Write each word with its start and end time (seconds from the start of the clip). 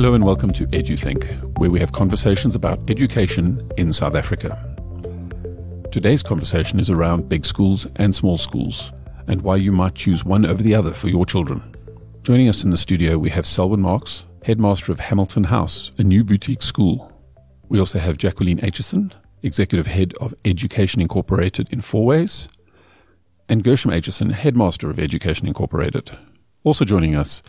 Hello 0.00 0.14
and 0.14 0.24
welcome 0.24 0.50
to 0.52 0.66
EduThink, 0.68 1.58
where 1.58 1.70
we 1.70 1.78
have 1.78 1.92
conversations 1.92 2.54
about 2.54 2.80
education 2.88 3.70
in 3.76 3.92
South 3.92 4.14
Africa. 4.14 4.58
Today's 5.92 6.22
conversation 6.22 6.80
is 6.80 6.88
around 6.88 7.28
big 7.28 7.44
schools 7.44 7.86
and 7.96 8.14
small 8.14 8.38
schools, 8.38 8.94
and 9.26 9.42
why 9.42 9.56
you 9.56 9.72
might 9.72 9.94
choose 9.94 10.24
one 10.24 10.46
over 10.46 10.62
the 10.62 10.74
other 10.74 10.94
for 10.94 11.08
your 11.08 11.26
children. 11.26 11.76
Joining 12.22 12.48
us 12.48 12.64
in 12.64 12.70
the 12.70 12.78
studio, 12.78 13.18
we 13.18 13.28
have 13.28 13.44
Selwyn 13.44 13.82
Marks, 13.82 14.24
headmaster 14.42 14.90
of 14.90 15.00
Hamilton 15.00 15.44
House, 15.44 15.92
a 15.98 16.02
new 16.02 16.24
boutique 16.24 16.62
school. 16.62 17.12
We 17.68 17.78
also 17.78 17.98
have 17.98 18.16
Jacqueline 18.16 18.60
Aitchison, 18.60 19.12
executive 19.42 19.88
head 19.88 20.14
of 20.18 20.34
Education 20.46 21.02
Incorporated 21.02 21.70
in 21.70 21.82
Fourways, 21.82 22.48
and 23.50 23.62
Gershom 23.62 23.90
Aitchison, 23.90 24.32
headmaster 24.32 24.88
of 24.88 24.98
Education 24.98 25.46
Incorporated. 25.46 26.16
Also 26.64 26.86
joining 26.86 27.14
us 27.14 27.42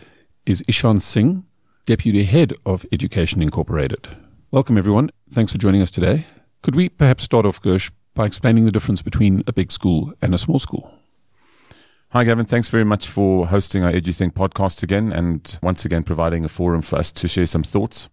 is 0.44 0.62
Ishan 0.68 1.00
Singh, 1.00 1.46
deputy 1.84 2.24
head 2.24 2.52
of 2.64 2.86
Education 2.92 3.42
Incorporated. 3.42 4.08
Welcome, 4.52 4.78
everyone. 4.78 5.10
Thanks 5.30 5.50
for 5.50 5.58
joining 5.58 5.82
us 5.82 5.90
today. 5.90 6.26
Could 6.62 6.76
we 6.76 6.88
perhaps 6.88 7.24
start 7.24 7.44
off, 7.44 7.60
Gersh, 7.60 7.90
by 8.14 8.26
explaining 8.26 8.66
the 8.66 8.72
difference 8.72 9.02
between 9.02 9.42
a 9.48 9.52
big 9.52 9.72
school 9.72 10.12
and 10.22 10.32
a 10.32 10.38
small 10.38 10.60
school? 10.60 10.92
Hi, 12.10 12.22
Gavin. 12.22 12.46
Thanks 12.46 12.68
very 12.68 12.84
much 12.84 13.08
for 13.08 13.48
hosting 13.48 13.82
our 13.82 13.90
EduThink 13.90 14.32
podcast 14.34 14.82
again 14.84 15.12
and 15.12 15.58
once 15.60 15.84
again 15.84 16.04
providing 16.04 16.44
a 16.44 16.48
forum 16.48 16.82
for 16.82 16.96
us 16.96 17.10
to 17.12 17.26
share 17.26 17.46
some 17.46 17.64
thoughts. 17.64 18.08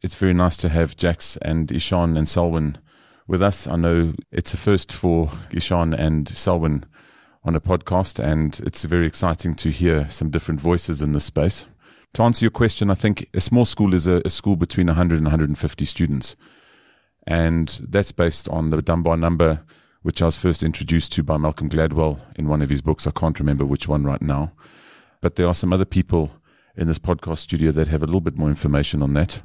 It's 0.00 0.14
very 0.14 0.32
nice 0.32 0.56
to 0.58 0.70
have 0.70 0.96
Jax 0.96 1.36
and 1.42 1.70
Ishan 1.70 2.16
and 2.16 2.28
Selwyn 2.28 2.78
with 3.26 3.42
us. 3.42 3.66
I 3.66 3.76
know 3.76 4.14
it's 4.32 4.54
a 4.54 4.56
first 4.56 4.92
for 4.92 5.30
Ishan 5.50 5.92
and 5.92 6.26
Selwyn 6.26 6.86
on 7.44 7.54
a 7.54 7.60
podcast, 7.60 8.18
and 8.18 8.58
it's 8.60 8.84
very 8.84 9.06
exciting 9.06 9.54
to 9.56 9.70
hear 9.70 10.08
some 10.08 10.30
different 10.30 10.60
voices 10.60 11.02
in 11.02 11.12
this 11.12 11.26
space. 11.26 11.66
To 12.14 12.22
answer 12.22 12.44
your 12.44 12.50
question, 12.50 12.90
I 12.90 12.94
think 12.94 13.28
a 13.34 13.40
small 13.40 13.64
school 13.64 13.94
is 13.94 14.06
a, 14.06 14.22
a 14.24 14.30
school 14.30 14.56
between 14.56 14.86
100 14.86 15.16
and 15.16 15.26
150 15.26 15.84
students. 15.84 16.36
And 17.26 17.68
that's 17.86 18.12
based 18.12 18.48
on 18.48 18.70
the 18.70 18.80
Dunbar 18.80 19.16
number, 19.16 19.64
which 20.02 20.22
I 20.22 20.26
was 20.26 20.38
first 20.38 20.62
introduced 20.62 21.12
to 21.14 21.22
by 21.22 21.36
Malcolm 21.36 21.68
Gladwell 21.68 22.20
in 22.36 22.48
one 22.48 22.62
of 22.62 22.70
his 22.70 22.80
books. 22.80 23.06
I 23.06 23.10
can't 23.10 23.38
remember 23.38 23.66
which 23.66 23.86
one 23.86 24.04
right 24.04 24.22
now. 24.22 24.52
But 25.20 25.36
there 25.36 25.46
are 25.46 25.54
some 25.54 25.72
other 25.72 25.84
people 25.84 26.30
in 26.76 26.86
this 26.86 26.98
podcast 26.98 27.38
studio 27.38 27.72
that 27.72 27.88
have 27.88 28.02
a 28.02 28.06
little 28.06 28.20
bit 28.20 28.38
more 28.38 28.48
information 28.48 29.02
on 29.02 29.12
that. 29.14 29.42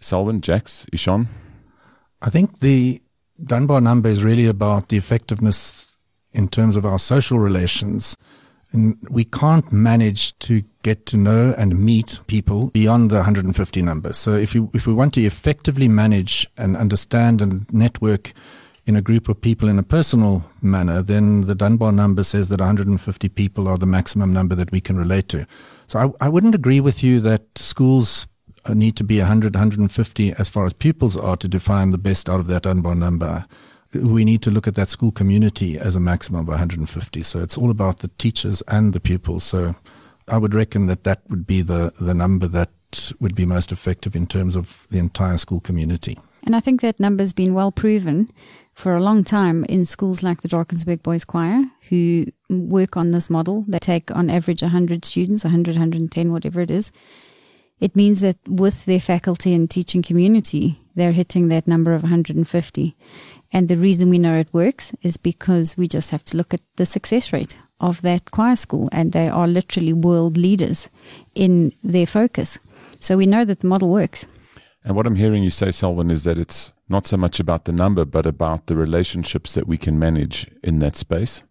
Selwyn, 0.00 0.40
Jax, 0.40 0.86
Ishan? 0.92 1.28
I 2.22 2.30
think 2.30 2.60
the 2.60 3.02
Dunbar 3.42 3.80
number 3.80 4.08
is 4.08 4.24
really 4.24 4.46
about 4.46 4.88
the 4.88 4.96
effectiveness 4.96 5.96
in 6.32 6.48
terms 6.48 6.76
of 6.76 6.86
our 6.86 6.98
social 6.98 7.38
relations. 7.38 8.16
And 8.72 8.98
we 9.10 9.24
can't 9.24 9.70
manage 9.72 10.38
to 10.40 10.62
get 10.82 11.06
to 11.06 11.16
know 11.16 11.54
and 11.56 11.78
meet 11.78 12.20
people 12.26 12.68
beyond 12.68 13.10
the 13.10 13.16
150 13.16 13.82
number. 13.82 14.12
So 14.12 14.32
if 14.32 14.54
you, 14.54 14.70
if 14.74 14.86
we 14.86 14.92
want 14.92 15.14
to 15.14 15.22
effectively 15.22 15.88
manage 15.88 16.46
and 16.56 16.76
understand 16.76 17.40
and 17.40 17.72
network 17.72 18.32
in 18.86 18.96
a 18.96 19.02
group 19.02 19.28
of 19.28 19.40
people 19.40 19.68
in 19.68 19.78
a 19.78 19.82
personal 19.82 20.44
manner, 20.62 21.02
then 21.02 21.42
the 21.42 21.54
Dunbar 21.54 21.92
number 21.92 22.24
says 22.24 22.48
that 22.48 22.60
150 22.60 23.28
people 23.28 23.68
are 23.68 23.78
the 23.78 23.86
maximum 23.86 24.32
number 24.32 24.54
that 24.54 24.72
we 24.72 24.80
can 24.80 24.96
relate 24.96 25.28
to. 25.28 25.46
So 25.86 25.98
I, 26.20 26.26
I 26.26 26.28
wouldn't 26.28 26.54
agree 26.54 26.80
with 26.80 27.02
you 27.02 27.20
that 27.20 27.42
schools 27.56 28.26
uh, 28.64 28.74
need 28.74 28.96
to 28.96 29.04
be 29.04 29.18
100, 29.18 29.54
150 29.54 30.32
as 30.32 30.50
far 30.50 30.66
as 30.66 30.72
pupils 30.72 31.16
are 31.16 31.36
to 31.36 31.48
define 31.48 31.90
the 31.90 31.98
best 31.98 32.28
out 32.28 32.40
of 32.40 32.46
that 32.48 32.62
Dunbar 32.62 32.94
number 32.94 33.46
we 33.94 34.24
need 34.24 34.42
to 34.42 34.50
look 34.50 34.66
at 34.66 34.74
that 34.74 34.88
school 34.88 35.12
community 35.12 35.78
as 35.78 35.96
a 35.96 36.00
maximum 36.00 36.42
of 36.42 36.48
150. 36.48 37.22
So 37.22 37.40
it's 37.40 37.56
all 37.56 37.70
about 37.70 37.98
the 37.98 38.08
teachers 38.18 38.62
and 38.68 38.92
the 38.92 39.00
pupils. 39.00 39.44
So 39.44 39.74
I 40.26 40.36
would 40.36 40.54
reckon 40.54 40.86
that 40.86 41.04
that 41.04 41.22
would 41.28 41.46
be 41.46 41.62
the, 41.62 41.92
the 42.00 42.14
number 42.14 42.46
that 42.48 42.70
would 43.20 43.34
be 43.34 43.46
most 43.46 43.72
effective 43.72 44.14
in 44.14 44.26
terms 44.26 44.56
of 44.56 44.86
the 44.90 44.98
entire 44.98 45.38
school 45.38 45.60
community. 45.60 46.18
And 46.44 46.54
I 46.54 46.60
think 46.60 46.80
that 46.80 47.00
number's 47.00 47.34
been 47.34 47.54
well 47.54 47.72
proven 47.72 48.30
for 48.72 48.94
a 48.94 49.00
long 49.00 49.24
time 49.24 49.64
in 49.64 49.84
schools 49.84 50.22
like 50.22 50.40
the 50.40 50.48
Drakensberg 50.48 51.02
Boys 51.02 51.24
Choir, 51.24 51.64
who 51.88 52.26
work 52.48 52.96
on 52.96 53.10
this 53.10 53.28
model. 53.28 53.64
They 53.66 53.78
take 53.78 54.14
on 54.14 54.30
average 54.30 54.62
100 54.62 55.04
students, 55.04 55.44
100, 55.44 55.74
110, 55.74 56.32
whatever 56.32 56.60
it 56.60 56.70
is. 56.70 56.92
It 57.80 57.94
means 57.94 58.20
that 58.20 58.36
with 58.48 58.84
their 58.86 59.00
faculty 59.00 59.54
and 59.54 59.70
teaching 59.70 60.02
community, 60.02 60.80
they're 60.94 61.12
hitting 61.12 61.48
that 61.48 61.68
number 61.68 61.94
of 61.94 62.02
150. 62.02 62.96
And 63.52 63.68
the 63.68 63.76
reason 63.76 64.10
we 64.10 64.18
know 64.18 64.34
it 64.34 64.52
works 64.52 64.92
is 65.02 65.16
because 65.16 65.76
we 65.76 65.86
just 65.88 66.10
have 66.10 66.24
to 66.26 66.36
look 66.36 66.52
at 66.52 66.60
the 66.76 66.86
success 66.86 67.32
rate 67.32 67.56
of 67.80 68.02
that 68.02 68.32
choir 68.32 68.56
school, 68.56 68.88
and 68.90 69.12
they 69.12 69.28
are 69.28 69.46
literally 69.46 69.92
world 69.92 70.36
leaders 70.36 70.88
in 71.34 71.72
their 71.84 72.06
focus. 72.06 72.58
So 72.98 73.16
we 73.16 73.26
know 73.26 73.44
that 73.44 73.60
the 73.60 73.68
model 73.68 73.90
works. 73.90 74.26
And 74.84 74.96
what 74.96 75.06
I'm 75.06 75.14
hearing 75.14 75.44
you 75.44 75.50
say, 75.50 75.70
Selwyn, 75.70 76.10
is 76.10 76.24
that 76.24 76.38
it's 76.38 76.72
not 76.88 77.06
so 77.06 77.16
much 77.16 77.38
about 77.38 77.64
the 77.64 77.72
number, 77.72 78.04
but 78.04 78.26
about 78.26 78.66
the 78.66 78.76
relationships 78.76 79.54
that 79.54 79.68
we 79.68 79.78
can 79.78 79.98
manage 79.98 80.48
in 80.64 80.80
that 80.80 80.96
space. 80.96 81.42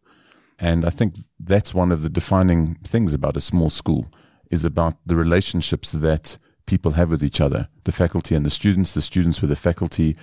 And 0.60 0.84
I 0.84 0.90
think 0.90 1.16
that's 1.40 1.74
one 1.74 1.92
of 1.92 2.02
the 2.02 2.10
defining 2.10 2.76
things 2.84 3.14
about 3.14 3.38
a 3.38 3.42
small 3.42 3.70
school 3.70 4.12
is 4.52 4.66
about 4.66 4.96
the 5.06 5.16
relationships 5.16 5.92
that 5.92 6.38
people 6.66 6.92
have 6.92 7.10
with 7.10 7.24
each 7.24 7.42
other, 7.42 7.68
the 7.86 7.92
faculty 7.92 8.36
and 8.36 8.46
the 8.46 8.50
students, 8.50 8.94
the 8.94 9.02
students 9.02 9.42
with 9.42 9.50
the 9.50 9.56
faculty, 9.56 10.16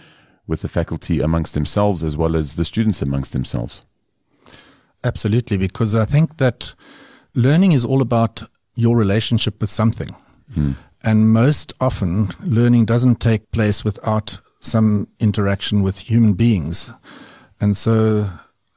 with 0.46 0.62
the 0.62 0.68
faculty 0.68 1.20
amongst 1.20 1.54
themselves 1.54 2.04
as 2.04 2.16
well 2.16 2.36
as 2.36 2.56
the 2.56 2.64
students 2.64 3.02
amongst 3.02 3.32
themselves. 3.32 3.82
Absolutely, 5.02 5.56
because 5.56 5.94
I 5.94 6.04
think 6.04 6.36
that 6.38 6.74
learning 7.34 7.72
is 7.72 7.84
all 7.84 8.00
about 8.00 8.42
your 8.74 8.96
relationship 8.96 9.60
with 9.60 9.70
something. 9.70 10.14
Hmm. 10.54 10.72
And 11.02 11.32
most 11.32 11.74
often, 11.80 12.28
learning 12.42 12.86
doesn't 12.86 13.20
take 13.20 13.50
place 13.50 13.84
without 13.84 14.40
some 14.60 15.08
interaction 15.20 15.82
with 15.82 15.98
human 15.98 16.32
beings. 16.32 16.92
And 17.60 17.76
so 17.76 18.30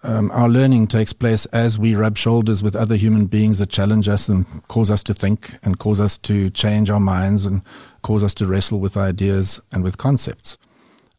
um, 0.08 0.32
our 0.32 0.50
learning 0.50 0.88
takes 0.88 1.14
place 1.14 1.46
as 1.48 1.78
we 1.78 1.94
rub 1.96 2.18
shoulders 2.18 2.64
with 2.64 2.76
other 2.76 2.96
human 2.96 3.28
beings 3.28 3.60
that 3.60 3.70
challenge 3.70 4.10
us 4.10 4.30
and 4.30 4.46
cause 4.68 4.90
us 4.90 5.04
to 5.04 5.14
think 5.14 5.56
and 5.64 5.78
cause 5.80 6.02
us 6.02 6.18
to 6.20 6.50
change 6.50 6.90
our 6.90 7.00
minds 7.00 7.46
and 7.46 7.62
cause 8.02 8.24
us 8.24 8.34
to 8.36 8.48
wrestle 8.48 8.80
with 8.80 8.98
ideas 8.98 9.62
and 9.72 9.84
with 9.84 9.98
concepts 9.98 10.58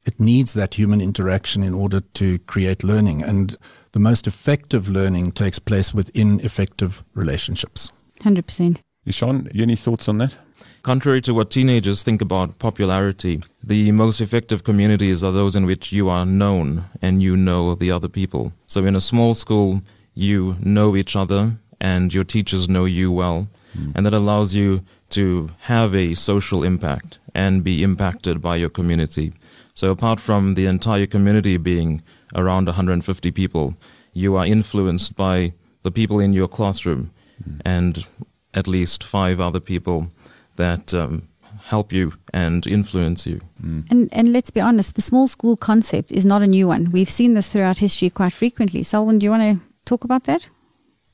it 0.08 0.18
needs 0.18 0.54
that 0.54 0.74
human 0.74 1.02
interaction 1.02 1.62
in 1.62 1.74
order 1.74 2.00
to 2.00 2.38
create 2.40 2.82
learning. 2.82 3.22
And 3.22 3.56
the 3.92 3.98
most 3.98 4.26
effective 4.26 4.88
learning 4.88 5.32
takes 5.32 5.58
place 5.58 5.92
within 5.92 6.40
effective 6.40 7.04
relationships. 7.12 7.92
100%. 8.20 8.78
Ishan, 9.04 9.50
any 9.54 9.76
thoughts 9.76 10.08
on 10.08 10.16
that? 10.18 10.36
Contrary 10.82 11.20
to 11.20 11.34
what 11.34 11.50
teenagers 11.50 12.02
think 12.02 12.22
about 12.22 12.58
popularity, 12.58 13.42
the 13.62 13.90
most 13.92 14.20
effective 14.20 14.62
communities 14.64 15.24
are 15.24 15.32
those 15.32 15.56
in 15.56 15.66
which 15.66 15.92
you 15.92 16.08
are 16.08 16.24
known 16.24 16.84
and 17.02 17.22
you 17.22 17.36
know 17.36 17.74
the 17.74 17.90
other 17.90 18.08
people. 18.08 18.52
So 18.66 18.84
in 18.84 18.94
a 18.94 19.00
small 19.00 19.34
school, 19.34 19.82
you 20.14 20.56
know 20.60 20.96
each 20.96 21.16
other 21.16 21.58
and 21.80 22.14
your 22.14 22.24
teachers 22.24 22.68
know 22.68 22.84
you 22.84 23.10
well. 23.10 23.48
Mm. 23.76 23.92
And 23.94 24.06
that 24.06 24.14
allows 24.14 24.54
you 24.54 24.82
to 25.10 25.50
have 25.60 25.94
a 25.94 26.14
social 26.14 26.62
impact 26.62 27.18
and 27.34 27.64
be 27.64 27.82
impacted 27.82 28.40
by 28.40 28.56
your 28.56 28.68
community. 28.68 29.32
So 29.74 29.90
apart 29.90 30.20
from 30.20 30.54
the 30.54 30.66
entire 30.66 31.06
community 31.06 31.56
being 31.56 32.02
around 32.34 32.66
150 32.66 33.30
people, 33.32 33.74
you 34.12 34.36
are 34.36 34.46
influenced 34.46 35.16
by 35.16 35.52
the 35.82 35.90
people 35.90 36.18
in 36.18 36.32
your 36.32 36.48
classroom 36.48 37.10
mm. 37.42 37.60
and 37.64 38.06
at 38.54 38.66
least 38.66 39.04
five 39.04 39.40
other 39.40 39.60
people 39.60 40.10
that 40.58 40.92
um, 40.94 41.22
help 41.64 41.92
you 41.92 42.12
and 42.32 42.66
influence 42.66 43.26
you. 43.26 43.40
Mm. 43.62 43.90
And 43.90 44.08
and 44.12 44.32
let's 44.32 44.50
be 44.50 44.60
honest, 44.60 44.94
the 44.94 45.02
small 45.02 45.26
school 45.26 45.56
concept 45.56 46.12
is 46.12 46.26
not 46.26 46.42
a 46.42 46.46
new 46.46 46.68
one. 46.68 46.90
We've 46.92 47.10
seen 47.10 47.34
this 47.34 47.50
throughout 47.50 47.78
history 47.78 48.10
quite 48.10 48.32
frequently. 48.32 48.82
Selwyn, 48.82 49.18
do 49.18 49.24
you 49.24 49.30
want 49.30 49.42
to 49.42 49.64
talk 49.84 50.04
about 50.04 50.24
that? 50.24 50.50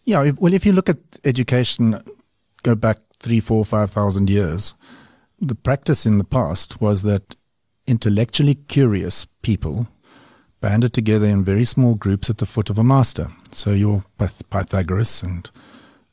Yeah, 0.05 0.33
well, 0.39 0.53
if 0.53 0.67
you 0.67 0.73
look 0.73 0.89
at 0.89 0.99
education, 1.25 2.03
go 2.63 2.75
back 2.75 2.99
three, 3.21 3.41
four, 3.41 3.65
five 3.65 3.91
thousand 3.91 4.29
years, 4.29 4.75
the 5.41 5.55
practice 5.55 6.05
in 6.07 6.19
the 6.19 6.25
past 6.25 6.81
was 6.81 7.03
that 7.03 7.37
intellectually 7.87 8.55
curious 8.55 9.27
people 9.43 9.87
banded 10.61 10.93
together 10.93 11.27
in 11.27 11.45
very 11.45 11.65
small 11.65 11.95
groups 11.95 12.31
at 12.31 12.39
the 12.39 12.47
foot 12.47 12.71
of 12.71 12.79
a 12.79 12.85
master. 12.85 13.29
So 13.51 13.71
your 13.71 14.05
Pyth- 14.19 14.49
Pythagoras 14.49 15.23
and 15.23 15.51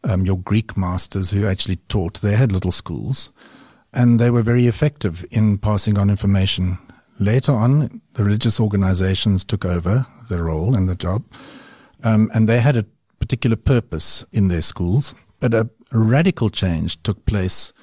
um, 0.03 0.25
your 0.25 0.37
Greek 0.37 0.75
masters 0.75 1.29
who 1.29 1.47
actually 1.47 1.77
taught, 1.87 2.21
they 2.21 2.35
had 2.35 2.51
little 2.51 2.71
schools 2.71 3.31
and 3.93 4.19
they 4.19 4.29
were 4.29 4.41
very 4.41 4.67
effective 4.67 5.25
in 5.31 5.57
passing 5.57 5.97
on 5.97 6.09
information. 6.09 6.77
Later 7.19 7.51
on, 7.51 8.01
the 8.13 8.23
religious 8.23 8.59
organizations 8.59 9.43
took 9.43 9.65
over 9.65 10.05
the 10.29 10.41
role 10.41 10.75
and 10.75 10.87
the 10.87 10.95
job, 10.95 11.23
um, 12.03 12.31
and 12.33 12.47
they 12.47 12.61
had 12.61 12.77
a 12.77 12.85
particular 13.19 13.57
purpose 13.57 14.25
in 14.31 14.47
their 14.47 14.61
schools. 14.61 15.13
But 15.39 15.53
a 15.53 15.69
radical 15.91 16.49
change 16.49 17.01
took 17.03 17.25
place 17.25 17.73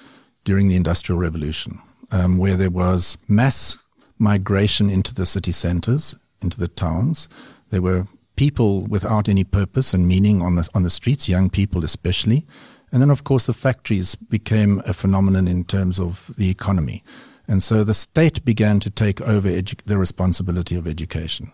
during 0.44 0.68
the 0.68 0.76
Industrial 0.76 1.18
Revolution 1.18 1.80
um, 2.10 2.38
where 2.38 2.56
there 2.56 2.70
was 2.70 3.18
mass 3.28 3.78
migration 4.18 4.90
into 4.90 5.14
the 5.14 5.26
city 5.26 5.52
centers, 5.52 6.16
into 6.42 6.58
the 6.58 6.68
towns. 6.68 7.28
There 7.70 7.82
were 7.82 8.06
people 8.38 8.82
without 8.86 9.28
any 9.28 9.42
purpose 9.42 9.92
and 9.92 10.06
meaning 10.06 10.40
on 10.40 10.54
the, 10.54 10.68
on 10.72 10.84
the 10.84 10.90
streets, 10.90 11.28
young 11.28 11.50
people 11.50 11.84
especially. 11.84 12.46
And 12.92 13.02
then, 13.02 13.10
of 13.10 13.24
course, 13.24 13.46
the 13.46 13.52
factories 13.52 14.14
became 14.14 14.80
a 14.86 14.94
phenomenon 14.94 15.48
in 15.48 15.64
terms 15.64 15.98
of 15.98 16.32
the 16.38 16.48
economy. 16.48 17.02
And 17.48 17.64
so 17.64 17.82
the 17.82 17.94
state 17.94 18.44
began 18.44 18.78
to 18.80 18.90
take 18.90 19.20
over 19.22 19.48
edu- 19.48 19.84
the 19.86 19.98
responsibility 19.98 20.76
of 20.76 20.86
education. 20.86 21.50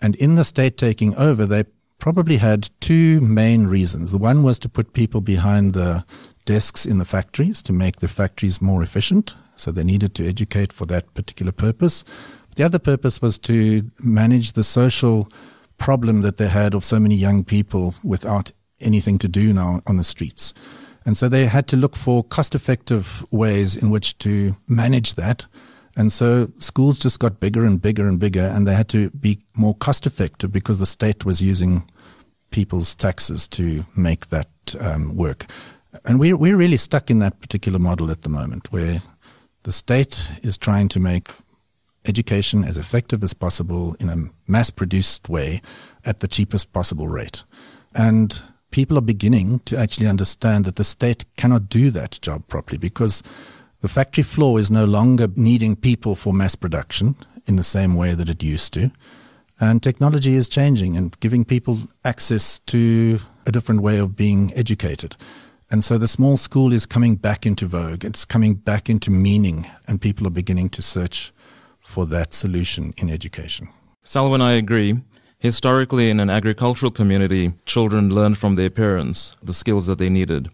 And 0.00 0.16
in 0.16 0.36
the 0.36 0.44
state 0.44 0.78
taking 0.78 1.14
over, 1.16 1.44
they 1.44 1.64
probably 1.98 2.38
had 2.38 2.70
two 2.80 3.20
main 3.20 3.66
reasons. 3.66 4.12
The 4.12 4.18
one 4.18 4.42
was 4.42 4.58
to 4.60 4.70
put 4.70 4.94
people 4.94 5.20
behind 5.20 5.74
the 5.74 6.02
desks 6.46 6.86
in 6.86 6.96
the 6.96 7.04
factories 7.04 7.62
to 7.64 7.74
make 7.74 8.00
the 8.00 8.08
factories 8.08 8.62
more 8.62 8.82
efficient. 8.82 9.36
So 9.54 9.70
they 9.70 9.84
needed 9.84 10.14
to 10.14 10.26
educate 10.26 10.72
for 10.72 10.86
that 10.86 11.12
particular 11.12 11.52
purpose. 11.52 12.04
The 12.54 12.64
other 12.64 12.78
purpose 12.78 13.20
was 13.20 13.38
to 13.40 13.82
manage 14.00 14.52
the 14.52 14.64
social 14.64 15.28
problem 15.78 16.22
that 16.22 16.36
they 16.36 16.48
had 16.48 16.74
of 16.74 16.84
so 16.84 16.98
many 16.98 17.14
young 17.14 17.44
people 17.44 17.94
without 18.02 18.52
anything 18.80 19.18
to 19.18 19.28
do 19.28 19.52
now 19.52 19.80
on 19.86 19.96
the 19.96 20.04
streets. 20.04 20.54
And 21.04 21.16
so 21.16 21.28
they 21.28 21.46
had 21.46 21.68
to 21.68 21.76
look 21.76 21.96
for 21.96 22.24
cost 22.24 22.54
effective 22.54 23.24
ways 23.30 23.76
in 23.76 23.90
which 23.90 24.18
to 24.18 24.56
manage 24.66 25.14
that. 25.14 25.46
And 25.96 26.12
so 26.12 26.50
schools 26.58 26.98
just 26.98 27.20
got 27.20 27.40
bigger 27.40 27.64
and 27.64 27.80
bigger 27.80 28.06
and 28.06 28.18
bigger, 28.18 28.42
and 28.42 28.66
they 28.66 28.74
had 28.74 28.88
to 28.88 29.10
be 29.10 29.38
more 29.54 29.74
cost 29.74 30.06
effective 30.06 30.52
because 30.52 30.78
the 30.78 30.86
state 30.86 31.24
was 31.24 31.40
using 31.40 31.90
people's 32.50 32.94
taxes 32.94 33.48
to 33.48 33.86
make 33.96 34.28
that 34.28 34.48
um, 34.80 35.16
work. 35.16 35.46
And 36.04 36.20
we're, 36.20 36.36
we're 36.36 36.56
really 36.56 36.76
stuck 36.76 37.10
in 37.10 37.20
that 37.20 37.40
particular 37.40 37.78
model 37.78 38.10
at 38.10 38.22
the 38.22 38.28
moment 38.28 38.70
where 38.72 39.00
the 39.62 39.72
state 39.72 40.30
is 40.42 40.58
trying 40.58 40.88
to 40.88 41.00
make 41.00 41.30
education 42.06 42.64
as 42.64 42.76
effective 42.76 43.22
as 43.22 43.34
possible 43.34 43.96
in 44.00 44.08
a 44.08 44.50
mass 44.50 44.70
produced 44.70 45.28
way 45.28 45.60
at 46.04 46.20
the 46.20 46.28
cheapest 46.28 46.72
possible 46.72 47.08
rate. 47.08 47.44
And 47.94 48.40
people 48.70 48.98
are 48.98 49.02
beginning 49.02 49.60
to 49.60 49.78
actually 49.78 50.06
understand 50.06 50.64
that 50.64 50.76
the 50.76 50.84
state 50.84 51.24
cannot 51.36 51.68
do 51.68 51.90
that 51.90 52.18
job 52.22 52.46
properly 52.48 52.78
because 52.78 53.22
the 53.80 53.88
factory 53.88 54.24
floor 54.24 54.58
is 54.58 54.70
no 54.70 54.84
longer 54.84 55.28
needing 55.36 55.76
people 55.76 56.14
for 56.14 56.32
mass 56.32 56.54
production 56.54 57.16
in 57.46 57.56
the 57.56 57.62
same 57.62 57.94
way 57.94 58.14
that 58.14 58.28
it 58.28 58.42
used 58.42 58.72
to. 58.74 58.90
And 59.60 59.82
technology 59.82 60.34
is 60.34 60.48
changing 60.48 60.96
and 60.96 61.18
giving 61.20 61.44
people 61.44 61.78
access 62.04 62.58
to 62.60 63.20
a 63.46 63.52
different 63.52 63.80
way 63.80 63.98
of 63.98 64.16
being 64.16 64.52
educated. 64.54 65.16
And 65.70 65.82
so 65.82 65.98
the 65.98 66.08
small 66.08 66.36
school 66.36 66.72
is 66.72 66.86
coming 66.86 67.16
back 67.16 67.46
into 67.46 67.66
vogue. 67.66 68.04
It's 68.04 68.24
coming 68.24 68.54
back 68.54 68.88
into 68.88 69.10
meaning, 69.10 69.66
and 69.88 70.00
people 70.00 70.26
are 70.26 70.30
beginning 70.30 70.68
to 70.70 70.82
search 70.82 71.32
for 71.86 72.04
that 72.04 72.34
solution 72.34 72.92
in 72.98 73.08
education. 73.08 73.68
Selwyn, 74.02 74.42
I 74.42 74.52
agree. 74.52 75.00
Historically, 75.38 76.10
in 76.10 76.20
an 76.20 76.28
agricultural 76.28 76.90
community, 76.90 77.52
children 77.64 78.12
learned 78.12 78.36
from 78.38 78.56
their 78.56 78.70
parents 78.70 79.36
the 79.42 79.52
skills 79.52 79.86
that 79.86 79.98
they 79.98 80.10
needed. 80.10 80.50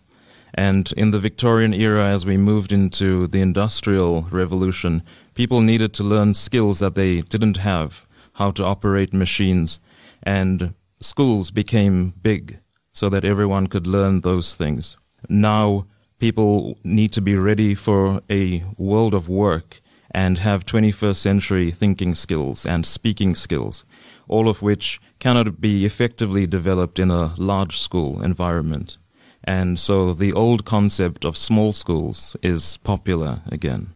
And 0.55 0.93
in 0.96 1.11
the 1.11 1.19
Victorian 1.19 1.73
era, 1.73 2.05
as 2.06 2.26
we 2.26 2.37
moved 2.37 2.73
into 2.73 3.26
the 3.26 3.40
Industrial 3.40 4.23
Revolution, 4.31 5.02
people 5.34 5.62
needed 5.62 5.94
to 5.94 6.05
learn 6.05 6.34
skills 6.34 6.79
that 6.81 6.94
they 6.94 7.23
didn't 7.23 7.56
have 7.56 8.06
how 8.35 8.50
to 8.52 8.64
operate 8.64 9.12
machines. 9.14 9.81
And 10.23 10.75
schools 11.00 11.50
became 11.50 12.12
big 12.23 12.61
so 12.93 13.08
that 13.08 13.25
everyone 13.25 13.67
could 13.67 13.87
learn 13.87 14.20
those 14.20 14.55
things. 14.55 14.96
Now, 15.28 15.87
people 16.19 16.78
need 16.85 17.12
to 17.14 17.23
be 17.23 17.37
ready 17.37 17.75
for 17.75 18.20
a 18.31 18.64
world 18.76 19.14
of 19.14 19.28
work 19.28 19.81
and 20.14 20.38
have 20.38 20.67
21st 20.67 21.17
century 21.17 21.70
thinking 21.70 22.14
skills 22.14 22.67
and 22.67 22.85
speaking 22.87 23.35
skills, 23.35 23.85
all 24.29 24.49
of 24.49 24.62
which 24.62 25.00
cannot 25.19 25.61
be 25.61 25.85
effectively 25.85 26.47
developed 26.47 26.99
in 26.99 27.11
a 27.11 27.35
large 27.37 27.79
school 27.79 28.23
environment. 28.23 28.99
And 29.44 29.79
so 29.79 30.12
the 30.12 30.32
old 30.32 30.64
concept 30.64 31.25
of 31.25 31.37
small 31.37 31.73
schools 31.73 32.37
is 32.43 32.76
popular 32.79 33.43
again. 33.50 33.94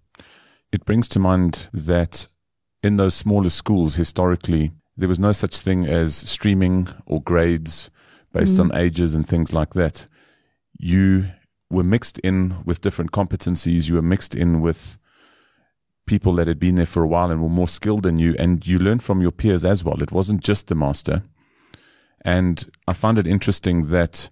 It 0.72 0.84
brings 0.84 1.08
to 1.08 1.18
mind 1.18 1.68
that 1.72 2.26
in 2.82 2.96
those 2.96 3.14
smaller 3.14 3.50
schools, 3.50 3.94
historically, 3.94 4.72
there 4.96 5.08
was 5.08 5.20
no 5.20 5.32
such 5.32 5.58
thing 5.58 5.86
as 5.86 6.16
streaming 6.16 6.88
or 7.06 7.22
grades 7.22 7.90
based 8.32 8.56
mm. 8.56 8.60
on 8.60 8.74
ages 8.74 9.14
and 9.14 9.26
things 9.26 9.52
like 9.52 9.74
that. 9.74 10.06
You 10.78 11.28
were 11.70 11.84
mixed 11.84 12.18
in 12.20 12.64
with 12.64 12.80
different 12.80 13.12
competencies. 13.12 13.88
You 13.88 13.94
were 13.96 14.02
mixed 14.02 14.34
in 14.34 14.60
with 14.60 14.98
people 16.06 16.34
that 16.36 16.48
had 16.48 16.58
been 16.58 16.76
there 16.76 16.86
for 16.86 17.02
a 17.02 17.08
while 17.08 17.30
and 17.30 17.42
were 17.42 17.48
more 17.48 17.68
skilled 17.68 18.04
than 18.04 18.18
you, 18.18 18.34
and 18.38 18.66
you 18.66 18.78
learned 18.78 19.02
from 19.02 19.20
your 19.20 19.32
peers 19.32 19.64
as 19.64 19.84
well. 19.84 20.02
It 20.02 20.12
wasn't 20.12 20.42
just 20.42 20.68
the 20.68 20.74
master. 20.74 21.22
And 22.24 22.70
I 22.88 22.92
found 22.92 23.18
it 23.18 23.26
interesting 23.26 23.90
that 23.90 24.30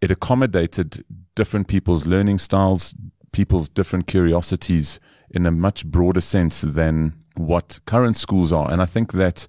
it 0.00 0.10
accommodated 0.10 1.04
different 1.34 1.68
people's 1.68 2.06
learning 2.06 2.38
styles, 2.38 2.94
people's 3.32 3.68
different 3.68 4.06
curiosities 4.06 4.98
in 5.30 5.46
a 5.46 5.50
much 5.50 5.86
broader 5.86 6.20
sense 6.20 6.60
than 6.60 7.14
what 7.36 7.80
current 7.86 8.16
schools 8.16 8.52
are. 8.52 8.70
And 8.70 8.82
I 8.82 8.86
think 8.86 9.12
that 9.12 9.46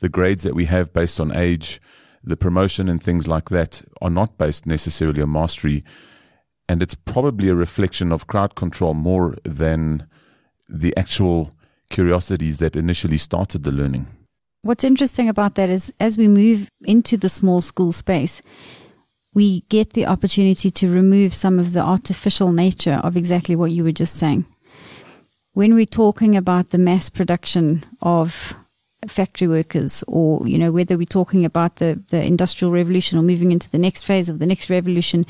the 0.00 0.08
grades 0.08 0.42
that 0.42 0.54
we 0.54 0.66
have 0.66 0.92
based 0.92 1.20
on 1.20 1.36
age, 1.36 1.80
the 2.22 2.36
promotion 2.36 2.88
and 2.88 3.02
things 3.02 3.28
like 3.28 3.50
that 3.50 3.82
are 4.00 4.10
not 4.10 4.38
based 4.38 4.66
necessarily 4.66 5.22
on 5.22 5.32
mastery. 5.32 5.84
And 6.68 6.82
it's 6.82 6.94
probably 6.94 7.48
a 7.48 7.54
reflection 7.54 8.12
of 8.12 8.26
crowd 8.26 8.54
control 8.54 8.94
more 8.94 9.36
than 9.44 10.06
the 10.70 10.96
actual 10.96 11.50
curiosities 11.90 12.58
that 12.58 12.76
initially 12.76 13.18
started 13.18 13.64
the 13.64 13.72
learning. 13.72 14.06
What's 14.62 14.84
interesting 14.84 15.28
about 15.28 15.54
that 15.54 15.70
is 15.70 15.92
as 15.98 16.18
we 16.18 16.28
move 16.28 16.68
into 16.82 17.16
the 17.16 17.28
small 17.28 17.60
school 17.60 17.92
space, 17.92 18.42
we 19.32 19.60
get 19.68 19.92
the 19.92 20.06
opportunity 20.06 20.70
to 20.70 20.92
remove 20.92 21.34
some 21.34 21.58
of 21.58 21.72
the 21.72 21.80
artificial 21.80 22.52
nature 22.52 23.00
of 23.02 23.16
exactly 23.16 23.56
what 23.56 23.70
you 23.70 23.84
were 23.84 23.92
just 23.92 24.16
saying. 24.16 24.44
When 25.52 25.74
we're 25.74 25.86
talking 25.86 26.36
about 26.36 26.70
the 26.70 26.78
mass 26.78 27.08
production 27.08 27.84
of 28.02 28.54
factory 29.08 29.48
workers 29.48 30.04
or 30.06 30.46
you 30.46 30.58
know 30.58 30.70
whether 30.70 30.98
we're 30.98 31.06
talking 31.06 31.44
about 31.44 31.76
the 31.76 32.02
the 32.10 32.22
industrial 32.22 32.70
revolution 32.70 33.18
or 33.18 33.22
moving 33.22 33.50
into 33.50 33.70
the 33.70 33.78
next 33.78 34.04
phase 34.04 34.28
of 34.28 34.38
the 34.38 34.46
next 34.46 34.68
revolution 34.68 35.24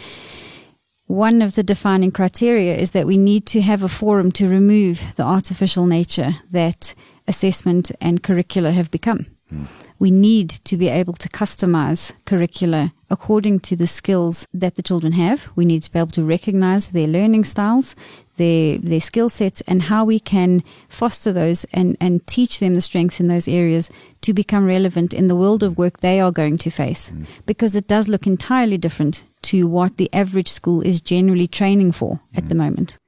one 1.11 1.43
of 1.43 1.57
the 1.57 1.65
defining 1.65 2.13
criteria 2.13 2.77
is 2.77 2.93
that 2.93 3.05
we 3.05 3.19
need 3.19 3.45
to 3.45 3.61
have 3.61 3.83
a 3.83 3.89
forum 3.89 4.31
to 4.31 4.49
remove 4.49 5.17
the 5.17 5.25
artificial 5.25 5.85
nature 5.85 6.31
that 6.53 6.95
assessment 7.27 7.91
and 8.01 8.23
curricula 8.23 8.71
have 8.71 8.93
become. 8.93 9.27
Mm. 9.53 9.67
We 9.99 10.13
need 10.13 10.51
to 10.65 10.77
be 10.77 10.89
able 10.89 11.15
to 11.15 11.29
customize 11.29 12.13
curricula 12.27 12.95
according 13.11 13.59
to 13.61 13.77
the 13.77 13.89
skills 13.89 14.47
that 14.55 14.77
the 14.77 14.83
children 14.83 15.13
have. 15.15 15.49
We 15.57 15.65
need 15.65 15.83
to 15.83 15.93
be 15.93 15.99
able 15.99 16.13
to 16.13 16.25
recognize 16.25 16.89
their 16.89 17.09
learning 17.09 17.43
styles, 17.45 17.97
their 18.37 18.79
their 18.79 19.01
skill 19.01 19.29
sets 19.29 19.61
and 19.67 19.83
how 19.83 20.05
we 20.05 20.21
can 20.21 20.63
foster 20.89 21.33
those 21.33 21.67
and, 21.73 21.97
and 22.01 22.25
teach 22.29 22.61
them 22.61 22.77
the 22.77 22.81
strengths 22.81 23.19
in 23.19 23.27
those 23.27 23.49
areas 23.49 23.91
to 24.21 24.33
become 24.33 24.65
relevant 24.65 25.13
in 25.13 25.27
the 25.27 25.37
world 25.37 25.65
of 25.65 25.77
work 25.77 25.99
they 25.99 26.21
are 26.21 26.33
going 26.33 26.57
to 26.59 26.71
face. 26.71 27.11
Mm. 27.11 27.27
Because 27.47 27.75
it 27.75 27.89
does 27.89 28.07
look 28.07 28.29
entirely 28.29 28.79
different 28.79 29.25
to 29.43 29.67
what 29.67 29.97
the 29.97 30.13
average 30.13 30.51
school 30.51 30.81
is 30.83 31.01
generally 31.01 31.49
training 31.49 31.93
for 31.93 32.15
mm. 32.15 32.39
at 32.39 32.49
the 32.49 32.55
mm. 32.55 32.59
moment. 32.59 32.99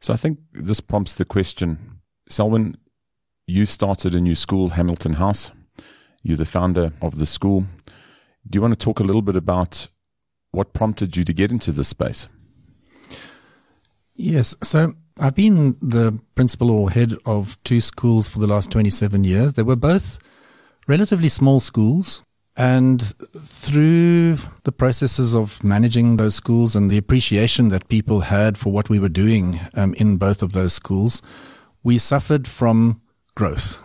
So 0.00 0.12
I 0.12 0.16
think 0.16 0.38
this 0.52 0.80
prompts 0.80 1.14
the 1.14 1.24
question, 1.24 2.00
Selwyn, 2.28 2.76
you 3.46 3.66
started 3.66 4.14
a 4.14 4.20
new 4.20 4.34
school, 4.34 4.70
Hamilton 4.70 5.14
House. 5.14 5.50
You're 6.22 6.36
the 6.36 6.44
founder 6.44 6.92
of 7.00 7.18
the 7.18 7.26
school. 7.26 7.66
Do 8.48 8.56
you 8.56 8.60
want 8.60 8.78
to 8.78 8.84
talk 8.84 9.00
a 9.00 9.04
little 9.04 9.22
bit 9.22 9.36
about 9.36 9.88
what 10.50 10.72
prompted 10.72 11.16
you 11.16 11.24
to 11.24 11.32
get 11.32 11.50
into 11.50 11.72
this 11.72 11.88
space? 11.88 12.28
Yes. 14.14 14.56
So 14.62 14.94
I've 15.18 15.34
been 15.34 15.76
the 15.80 16.18
principal 16.34 16.70
or 16.70 16.90
head 16.90 17.14
of 17.24 17.62
two 17.64 17.80
schools 17.80 18.28
for 18.28 18.38
the 18.38 18.46
last 18.46 18.70
27 18.70 19.24
years. 19.24 19.54
They 19.54 19.62
were 19.62 19.76
both 19.76 20.18
relatively 20.86 21.28
small 21.28 21.60
schools. 21.60 22.22
And 22.56 23.02
through 23.38 24.38
the 24.64 24.72
processes 24.72 25.34
of 25.34 25.62
managing 25.62 26.16
those 26.16 26.34
schools 26.34 26.74
and 26.74 26.90
the 26.90 26.96
appreciation 26.96 27.68
that 27.68 27.88
people 27.88 28.20
had 28.20 28.56
for 28.56 28.72
what 28.72 28.88
we 28.88 28.98
were 28.98 29.10
doing 29.10 29.60
um, 29.74 29.92
in 29.94 30.16
both 30.16 30.42
of 30.42 30.52
those 30.52 30.72
schools, 30.72 31.20
we 31.82 31.98
suffered 31.98 32.48
from 32.48 33.00
growth. 33.34 33.78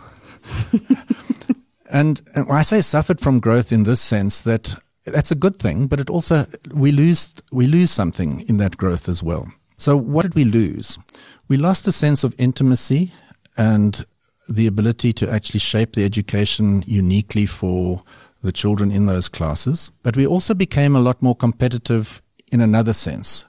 and, 1.90 2.22
and 2.34 2.50
I 2.50 2.62
say 2.62 2.80
suffered 2.80 3.20
from 3.20 3.40
growth 3.40 3.72
in 3.72 3.82
this 3.82 4.00
sense 4.00 4.40
that 4.42 4.74
that's 5.04 5.30
a 5.30 5.36
good 5.36 5.58
thing, 5.58 5.86
but 5.86 6.00
it 6.00 6.08
also 6.08 6.46
we 6.72 6.92
lose 6.92 7.34
we 7.50 7.66
lose 7.66 7.90
something 7.90 8.48
in 8.48 8.56
that 8.58 8.76
growth 8.76 9.08
as 9.08 9.22
well. 9.22 9.52
So, 9.76 9.96
what 9.96 10.22
did 10.22 10.34
we 10.34 10.44
lose? 10.44 10.98
We 11.48 11.56
lost 11.56 11.88
a 11.88 11.92
sense 11.92 12.22
of 12.22 12.34
intimacy 12.38 13.12
and 13.56 14.06
the 14.48 14.66
ability 14.66 15.12
to 15.14 15.30
actually 15.30 15.60
shape 15.60 15.94
the 15.94 16.04
education 16.04 16.84
uniquely 16.86 17.46
for 17.46 18.02
the 18.42 18.52
children 18.52 18.90
in 18.90 19.06
those 19.06 19.28
classes. 19.28 19.90
But 20.02 20.16
we 20.16 20.26
also 20.26 20.54
became 20.54 20.94
a 20.94 21.00
lot 21.00 21.22
more 21.22 21.36
competitive 21.36 22.20
in 22.50 22.60
another 22.60 22.92
sense. 22.92 23.46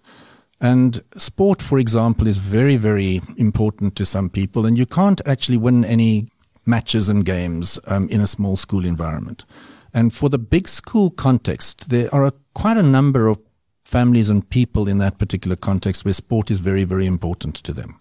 And 0.61 1.03
sport, 1.17 1.61
for 1.61 1.77
example, 1.77 2.27
is 2.27 2.37
very, 2.37 2.77
very 2.77 3.21
important 3.37 3.95
to 3.97 4.05
some 4.05 4.29
people, 4.29 4.65
and 4.65 4.77
you 4.77 4.85
can't 4.85 5.19
actually 5.25 5.57
win 5.57 5.83
any 5.83 6.29
matches 6.65 7.09
and 7.09 7.25
games 7.25 7.79
um, 7.87 8.07
in 8.09 8.21
a 8.21 8.27
small 8.27 8.55
school 8.55 8.85
environment. 8.85 9.43
And 9.93 10.13
for 10.13 10.29
the 10.29 10.39
big 10.39 10.67
school 10.67 11.09
context, 11.09 11.89
there 11.89 12.13
are 12.15 12.25
a, 12.25 12.33
quite 12.53 12.77
a 12.77 12.83
number 12.83 13.27
of 13.27 13.39
families 13.83 14.29
and 14.29 14.49
people 14.49 14.87
in 14.87 14.99
that 14.99 15.17
particular 15.17 15.55
context 15.57 16.05
where 16.05 16.13
sport 16.13 16.49
is 16.49 16.59
very, 16.59 16.85
very 16.85 17.05
important 17.05 17.55
to 17.55 17.73
them. 17.73 17.99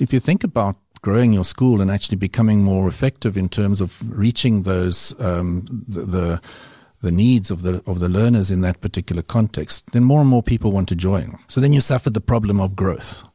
If 0.00 0.12
you 0.12 0.18
think 0.18 0.42
about 0.42 0.76
growing 1.02 1.32
your 1.32 1.44
school 1.44 1.80
and 1.80 1.90
actually 1.90 2.16
becoming 2.16 2.62
more 2.62 2.88
effective 2.88 3.36
in 3.36 3.48
terms 3.48 3.80
of 3.80 4.00
reaching 4.08 4.62
those 4.62 5.14
um, 5.20 5.64
the, 5.88 6.04
the 6.04 6.40
the 7.02 7.10
needs 7.10 7.50
of 7.50 7.62
the 7.62 7.82
of 7.86 7.98
the 7.98 8.08
learners 8.08 8.50
in 8.50 8.60
that 8.62 8.80
particular 8.80 9.22
context, 9.22 9.84
then 9.92 10.04
more 10.04 10.20
and 10.20 10.30
more 10.30 10.42
people 10.42 10.70
want 10.70 10.88
to 10.88 10.94
join. 10.94 11.36
So 11.48 11.60
then 11.60 11.72
you 11.72 11.80
suffer 11.80 12.10
the 12.10 12.20
problem 12.20 12.60
of 12.60 12.76
growth. 12.76 13.28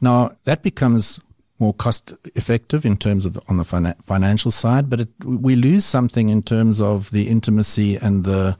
Now 0.00 0.32
that 0.44 0.62
becomes 0.62 1.20
more 1.58 1.74
cost 1.74 2.14
effective 2.34 2.86
in 2.86 2.96
terms 2.96 3.26
of 3.26 3.38
on 3.48 3.58
the 3.58 3.64
financial 3.64 4.50
side, 4.50 4.88
but 4.88 5.00
it, 5.00 5.08
we 5.24 5.56
lose 5.56 5.84
something 5.84 6.28
in 6.28 6.42
terms 6.42 6.80
of 6.80 7.10
the 7.10 7.28
intimacy 7.28 7.96
and 7.96 8.24
the 8.24 8.56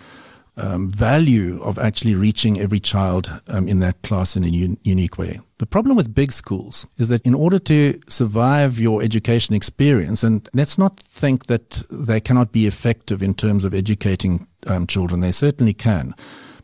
um, 0.58 0.90
value 0.90 1.62
of 1.62 1.78
actually 1.78 2.14
reaching 2.14 2.60
every 2.60 2.80
child 2.80 3.40
um, 3.48 3.68
in 3.68 3.78
that 3.78 4.02
class 4.02 4.36
in 4.36 4.44
a 4.44 4.48
un- 4.48 4.78
unique 4.82 5.16
way. 5.16 5.40
The 5.58 5.66
problem 5.66 5.96
with 5.96 6.14
big 6.14 6.32
schools 6.32 6.86
is 6.98 7.08
that 7.08 7.24
in 7.24 7.34
order 7.34 7.58
to 7.60 8.00
survive 8.08 8.78
your 8.78 9.02
education 9.02 9.54
experience, 9.54 10.22
and 10.22 10.48
let's 10.52 10.78
not 10.78 11.00
think 11.00 11.46
that 11.46 11.82
they 11.90 12.20
cannot 12.20 12.52
be 12.52 12.66
effective 12.66 13.22
in 13.22 13.34
terms 13.34 13.64
of 13.64 13.72
educating 13.72 14.46
um, 14.66 14.86
children, 14.86 15.20
they 15.20 15.32
certainly 15.32 15.74
can. 15.74 16.14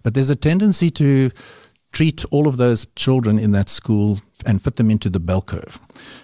But 0.02 0.14
there's 0.14 0.30
a 0.30 0.36
tendency 0.36 0.90
to 0.92 1.30
treat 1.92 2.24
all 2.30 2.46
of 2.46 2.56
those 2.56 2.86
children 2.96 3.38
in 3.38 3.52
that 3.52 3.68
school 3.68 4.20
and 4.44 4.60
fit 4.60 4.76
them 4.76 4.90
into 4.90 5.08
the 5.08 5.20
bell 5.20 5.42
curve. 5.42 5.80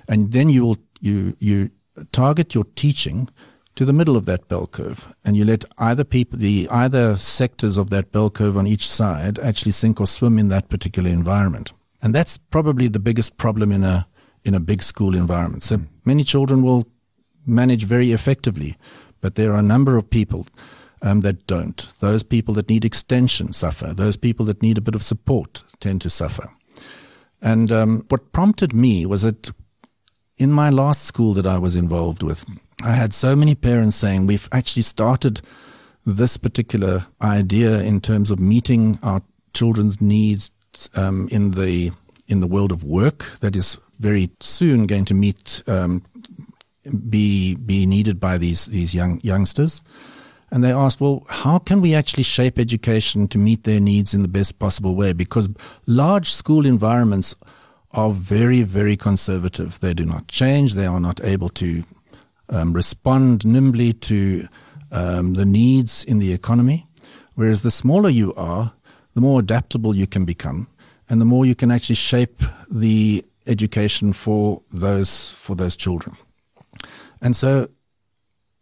And 0.08 0.32
then 0.32 0.48
you 0.48 0.64
will, 0.64 0.76
you, 1.00 1.36
you 1.38 1.70
target 2.12 2.54
your 2.54 2.64
teaching 2.74 3.28
to 3.76 3.84
the 3.84 3.92
middle 3.92 4.16
of 4.16 4.26
that 4.26 4.48
bell 4.48 4.66
curve, 4.66 5.14
and 5.24 5.36
you 5.36 5.44
let 5.44 5.64
either 5.78 6.04
people, 6.04 6.38
the 6.38 6.68
either 6.70 7.16
sectors 7.16 7.76
of 7.76 7.90
that 7.90 8.12
bell 8.12 8.30
curve 8.30 8.56
on 8.56 8.66
each 8.66 8.88
side 8.88 9.38
actually 9.38 9.72
sink 9.72 10.00
or 10.00 10.06
swim 10.06 10.38
in 10.38 10.48
that 10.48 10.68
particular 10.68 11.10
environment. 11.10 11.72
And 12.02 12.14
that's 12.14 12.38
probably 12.38 12.88
the 12.88 12.98
biggest 12.98 13.36
problem 13.36 13.72
in 13.72 13.84
a 13.84 14.06
in 14.44 14.54
a 14.54 14.60
big 14.60 14.82
school 14.82 15.14
environment. 15.14 15.62
So 15.62 15.80
many 16.04 16.24
children 16.24 16.62
will 16.62 16.86
manage 17.46 17.84
very 17.84 18.12
effectively, 18.12 18.76
but 19.20 19.34
there 19.34 19.52
are 19.52 19.58
a 19.58 19.62
number 19.62 19.98
of 19.98 20.08
people 20.08 20.46
um, 21.02 21.20
that 21.20 21.46
don't. 21.46 21.86
Those 22.00 22.22
people 22.22 22.54
that 22.54 22.68
need 22.68 22.84
extension 22.84 23.52
suffer. 23.52 23.92
Those 23.92 24.16
people 24.16 24.46
that 24.46 24.62
need 24.62 24.78
a 24.78 24.82
bit 24.82 24.94
of 24.94 25.02
support 25.02 25.62
tend 25.78 26.00
to 26.02 26.10
suffer. 26.10 26.50
And 27.42 27.72
um, 27.72 28.04
what 28.08 28.32
prompted 28.32 28.74
me 28.74 29.06
was 29.06 29.22
that 29.22 29.50
in 30.36 30.52
my 30.52 30.70
last 30.70 31.04
school 31.04 31.34
that 31.34 31.46
I 31.46 31.58
was 31.58 31.76
involved 31.76 32.22
with, 32.22 32.44
I 32.82 32.92
had 32.92 33.12
so 33.12 33.36
many 33.36 33.54
parents 33.54 33.96
saying, 33.96 34.26
We've 34.26 34.48
actually 34.52 34.82
started 34.82 35.40
this 36.06 36.36
particular 36.36 37.06
idea 37.20 37.80
in 37.80 38.00
terms 38.00 38.30
of 38.30 38.40
meeting 38.40 38.98
our 39.02 39.22
children's 39.52 40.00
needs 40.00 40.50
um, 40.94 41.28
in 41.30 41.52
the 41.52 41.92
in 42.26 42.40
the 42.40 42.46
world 42.46 42.72
of 42.72 42.84
work 42.84 43.24
that 43.40 43.56
is 43.56 43.76
very 43.98 44.30
soon 44.40 44.86
going 44.86 45.04
to 45.04 45.14
meet 45.14 45.62
um, 45.66 46.02
be 47.08 47.54
be 47.54 47.86
needed 47.86 48.18
by 48.18 48.38
these 48.38 48.66
these 48.66 48.94
young 48.94 49.20
youngsters. 49.22 49.82
And 50.52 50.64
they 50.64 50.72
asked, 50.72 51.00
well, 51.00 51.24
how 51.28 51.58
can 51.60 51.80
we 51.80 51.94
actually 51.94 52.24
shape 52.24 52.58
education 52.58 53.28
to 53.28 53.38
meet 53.38 53.62
their 53.62 53.78
needs 53.78 54.14
in 54.14 54.22
the 54.22 54.28
best 54.28 54.58
possible 54.58 54.96
way? 54.96 55.12
Because 55.12 55.48
large 55.86 56.32
school 56.32 56.66
environments 56.66 57.36
are 57.92 58.10
very, 58.10 58.62
very 58.62 58.96
conservative. 58.96 59.78
They 59.78 59.94
do 59.94 60.04
not 60.04 60.26
change. 60.26 60.74
They 60.74 60.86
are 60.86 60.98
not 60.98 61.22
able 61.22 61.50
to 61.50 61.84
um, 62.50 62.72
respond 62.72 63.46
nimbly 63.46 63.92
to 63.92 64.48
um, 64.92 65.34
the 65.34 65.46
needs 65.46 66.04
in 66.04 66.18
the 66.18 66.32
economy. 66.32 66.86
Whereas 67.34 67.62
the 67.62 67.70
smaller 67.70 68.10
you 68.10 68.34
are, 68.34 68.72
the 69.14 69.20
more 69.20 69.40
adaptable 69.40 69.96
you 69.96 70.06
can 70.06 70.24
become, 70.24 70.68
and 71.08 71.20
the 71.20 71.24
more 71.24 71.46
you 71.46 71.54
can 71.54 71.70
actually 71.70 71.96
shape 71.96 72.42
the 72.70 73.24
education 73.46 74.12
for 74.12 74.62
those 74.72 75.32
for 75.32 75.56
those 75.56 75.76
children. 75.76 76.16
And 77.22 77.34
so, 77.34 77.68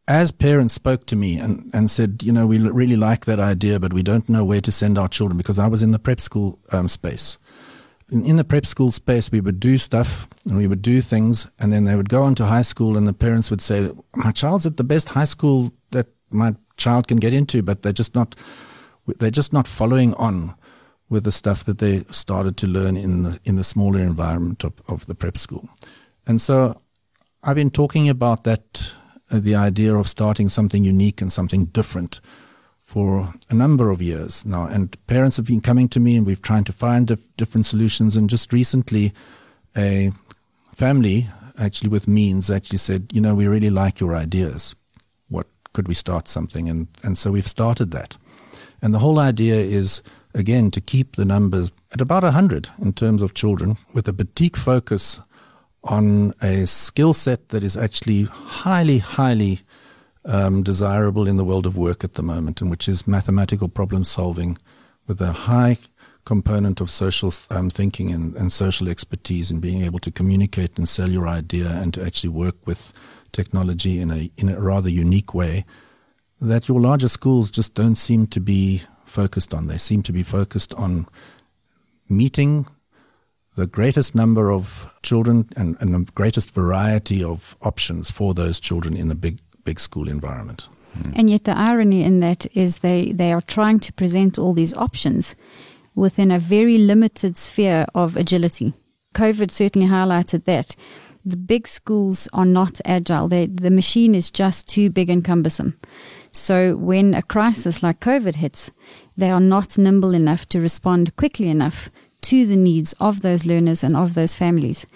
as 0.07 0.33
parents 0.33 0.75
spoke 0.75 1.07
to 1.07 1.17
me 1.17 1.39
and, 1.39 1.71
and 1.73 1.91
said, 1.91 2.23
you 2.23 2.33
know, 2.33 2.47
we 2.47 2.59
really 2.59 2.97
like 2.97 3.25
that 3.27 3.41
idea, 3.41 3.79
but 3.79 3.93
we 3.93 4.03
don't 4.03 4.29
know 4.29 4.45
where 4.45 4.61
to 4.61 4.73
send 4.73 4.99
our 4.99 5.09
children 5.09 5.37
because 5.37 5.59
I 5.59 5.67
was 5.67 5.83
in 5.83 5.91
the 5.91 5.99
prep 5.99 6.21
school 6.21 6.59
um, 6.73 6.89
space 6.89 7.39
in, 8.11 8.37
the 8.37 8.45
prep 8.45 8.65
school 8.65 8.91
space, 8.91 9.31
we 9.31 9.41
would 9.41 9.61
do 9.61 9.79
stuff 9.79 10.29
and 10.45 10.57
we 10.57 10.67
would 10.67 10.83
do 10.83 11.01
things, 11.01 11.51
and 11.59 11.73
then 11.73 11.85
they 11.85 11.97
would 11.97 12.09
go 12.09 12.23
on 12.23 12.35
to 12.37 12.47
high 12.47 12.63
school, 12.63 12.97
and 12.97 13.07
the 13.07 13.13
parents 13.13 13.51
would 13.51 13.61
say, 13.61 13.91
"My 14.17 14.33
child's 14.33 14.67
at 14.67 14.77
the 14.77 14.85
best 14.85 15.11
high 15.11 15.25
school 15.25 15.73
that 15.91 16.07
my 16.31 16.55
child 16.77 17.07
can 17.09 17.19
get 17.19 17.33
into, 17.33 17.63
but 17.63 17.83
they're 17.83 17.93
just 17.93 18.15
not, 18.15 18.35
they're 19.19 19.31
just 19.31 19.53
not 19.53 19.67
following 19.67 20.15
on." 20.15 20.55
with 21.11 21.25
the 21.25 21.33
stuff 21.33 21.65
that 21.65 21.79
they 21.79 22.05
started 22.11 22.57
to 22.59 22.67
learn 22.67 22.95
in 22.95 23.23
the, 23.23 23.41
in 23.45 23.57
the 23.57 23.65
smaller 23.65 24.01
environment 24.01 24.63
of, 24.63 24.75
of 24.89 25.07
the 25.07 25.15
prep 25.15 25.37
school. 25.39 25.67
And 26.27 26.39
so 26.39 26.83
I've 27.43 27.55
been 27.55 27.71
talking 27.71 28.09
about 28.09 28.45
that, 28.45 28.95
uh, 29.31 29.39
the 29.41 29.55
idea 29.55 29.95
of 29.95 30.07
starting 30.07 30.49
something 30.51 30.85
unique 30.85 31.23
and 31.23 31.33
something 31.33 31.65
different 31.67 32.21
for 32.89 33.35
a 33.51 33.55
number 33.55 33.91
of 33.91 34.01
years 34.01 34.47
now. 34.47 34.65
And 34.65 34.97
parents 35.07 35.37
have 35.37 35.45
been 35.45 35.61
coming 35.61 35.91
to 35.91 36.01
me 36.01 36.17
and 36.17 36.25
we've 36.25 36.41
tried 36.41 36.65
to 36.65 36.73
find 36.73 37.07
dif- 37.07 37.37
different 37.37 37.67
solutions. 37.67 38.17
And 38.17 38.31
just 38.31 38.51
recently, 38.51 39.13
a 39.77 40.11
family 40.75 41.29
actually 41.59 41.91
with 41.91 42.09
means 42.09 42.51
actually 42.51 42.79
said, 42.79 43.11
you 43.13 43.21
know, 43.21 43.35
we 43.35 43.47
really 43.47 43.69
like 43.69 44.01
your 44.01 44.17
ideas. 44.17 44.75
What 45.29 45.47
could 45.75 45.87
we 45.87 45.93
start 45.93 46.29
something? 46.29 46.67
And, 46.67 46.89
and 47.03 47.19
so 47.19 47.31
we've 47.31 47.47
started 47.47 47.91
that. 47.91 48.17
And 48.81 48.95
the 48.95 49.01
whole 49.01 49.19
idea 49.19 49.57
is, 49.57 50.03
again, 50.33 50.71
to 50.71 50.81
keep 50.81 51.17
the 51.17 51.27
numbers 51.27 51.71
at 51.93 52.01
about 52.01 52.23
100 52.23 52.71
in 52.81 52.95
terms 52.95 53.21
of 53.21 53.35
children 53.35 53.77
with 53.93 54.09
a 54.09 54.15
boutique 54.15 54.57
focus 54.57 55.21
on 55.85 56.33
a 56.41 56.65
skill 56.65 57.13
set 57.13 57.51
that 57.51 57.63
is 57.63 57.77
actually 57.77 58.23
highly, 58.23 58.97
highly 58.97 59.61
um, 60.25 60.63
desirable 60.63 61.27
in 61.27 61.37
the 61.37 61.45
world 61.45 61.67
of 61.67 61.77
work 61.77 62.05
at 62.05 62.15
the 62.15 62.23
moment, 62.23 62.61
and 62.61 62.71
which 62.71 62.89
is 62.89 63.07
mathematical 63.07 63.69
problem 63.69 64.05
solving 64.05 64.59
with 65.07 65.21
a 65.21 65.33
high 65.33 65.79
component 66.25 66.81
of 66.81 66.91
social 66.91 67.33
um, 67.51 67.71
thinking 67.71 68.13
and, 68.13 68.37
and, 68.37 68.53
social 68.53 68.87
expertise 68.87 69.51
and 69.51 69.63
being 69.63 69.83
able 69.83 69.99
to 69.99 70.11
communicate 70.11 70.77
and 70.77 70.87
sell 70.87 71.09
your 71.09 71.27
idea 71.27 71.69
and 71.69 71.95
to 71.95 72.05
actually 72.05 72.29
work 72.29 72.55
with 72.67 72.93
technology 73.33 73.99
in 73.99 74.11
a 74.11 74.31
in 74.37 74.51
a 74.51 74.61
rather 74.61 74.91
unique 74.91 75.33
way 75.33 75.65
that 76.41 76.69
your 76.69 76.81
larger 76.81 77.09
schools 77.09 77.51
just 77.51 77.75
don't 77.75 77.95
seem 77.95 78.27
to 78.27 78.41
be 78.41 78.83
focused 79.07 79.55
on. 79.55 79.67
They 79.67 79.79
seem 79.79 80.03
to 80.03 80.13
be 80.13 80.23
focused 80.23 80.75
on 80.75 81.07
meeting 82.09 82.67
the 83.57 83.67
greatest 83.67 84.15
number 84.15 84.53
of 84.53 84.95
children 85.03 85.49
and, 85.57 85.77
and 85.81 85.93
the 85.95 86.13
greatest 86.13 86.55
variety 86.55 87.25
of 87.25 87.57
options 87.63 88.11
for 88.11 88.35
those 88.35 88.61
children 88.61 88.97
in 88.97 89.09
the 89.09 89.15
big 89.17 89.41
big 89.69 89.79
school 89.79 90.09
environment. 90.09 90.69
And 91.15 91.29
yet, 91.29 91.45
the 91.45 91.57
irony 91.57 92.03
in 92.03 92.21
that 92.21 92.47
is 92.57 92.79
they, 92.79 93.13
they 93.13 93.33
are 93.35 93.43
trying 93.43 93.81
to 93.81 93.93
present 93.93 94.39
all 94.39 94.55
these 94.55 94.75
options 94.75 95.37
within 95.95 96.31
a 96.31 96.39
very 96.39 96.79
limited 96.79 97.37
sphere 97.37 97.85
of 97.95 98.17
agility. 98.17 98.73
COVID 99.15 99.51
certainly 99.51 99.89
highlighted 99.89 100.45
that. 100.45 100.75
The 101.23 101.37
big 101.37 101.69
schools 101.69 102.29
are 102.33 102.47
not 102.47 102.81
agile. 102.87 103.29
They, 103.29 103.47
the 103.47 103.71
machine 103.71 104.15
is 104.15 104.31
just 104.31 104.69
too 104.69 104.89
big 104.89 105.11
and 105.11 105.23
cumbersome. 105.23 105.79
So, 106.33 106.75
when 106.77 107.13
a 107.13 107.23
crisis 107.23 107.83
like 107.83 108.01
COVID 108.01 108.37
hits, 108.37 108.71
they 109.19 109.31
are 109.31 109.47
not 109.55 109.77
nimble 109.77 110.15
enough 110.15 110.47
to 110.49 110.61
respond 110.61 111.15
quickly 111.17 111.49
enough 111.51 111.91
to 112.23 112.47
the 112.47 112.57
needs 112.57 112.95
of 113.01 113.21
those 113.21 113.45
learners 113.45 113.85
and 113.85 113.95
of 113.97 114.15
those 114.15 114.35
families. 114.35 114.87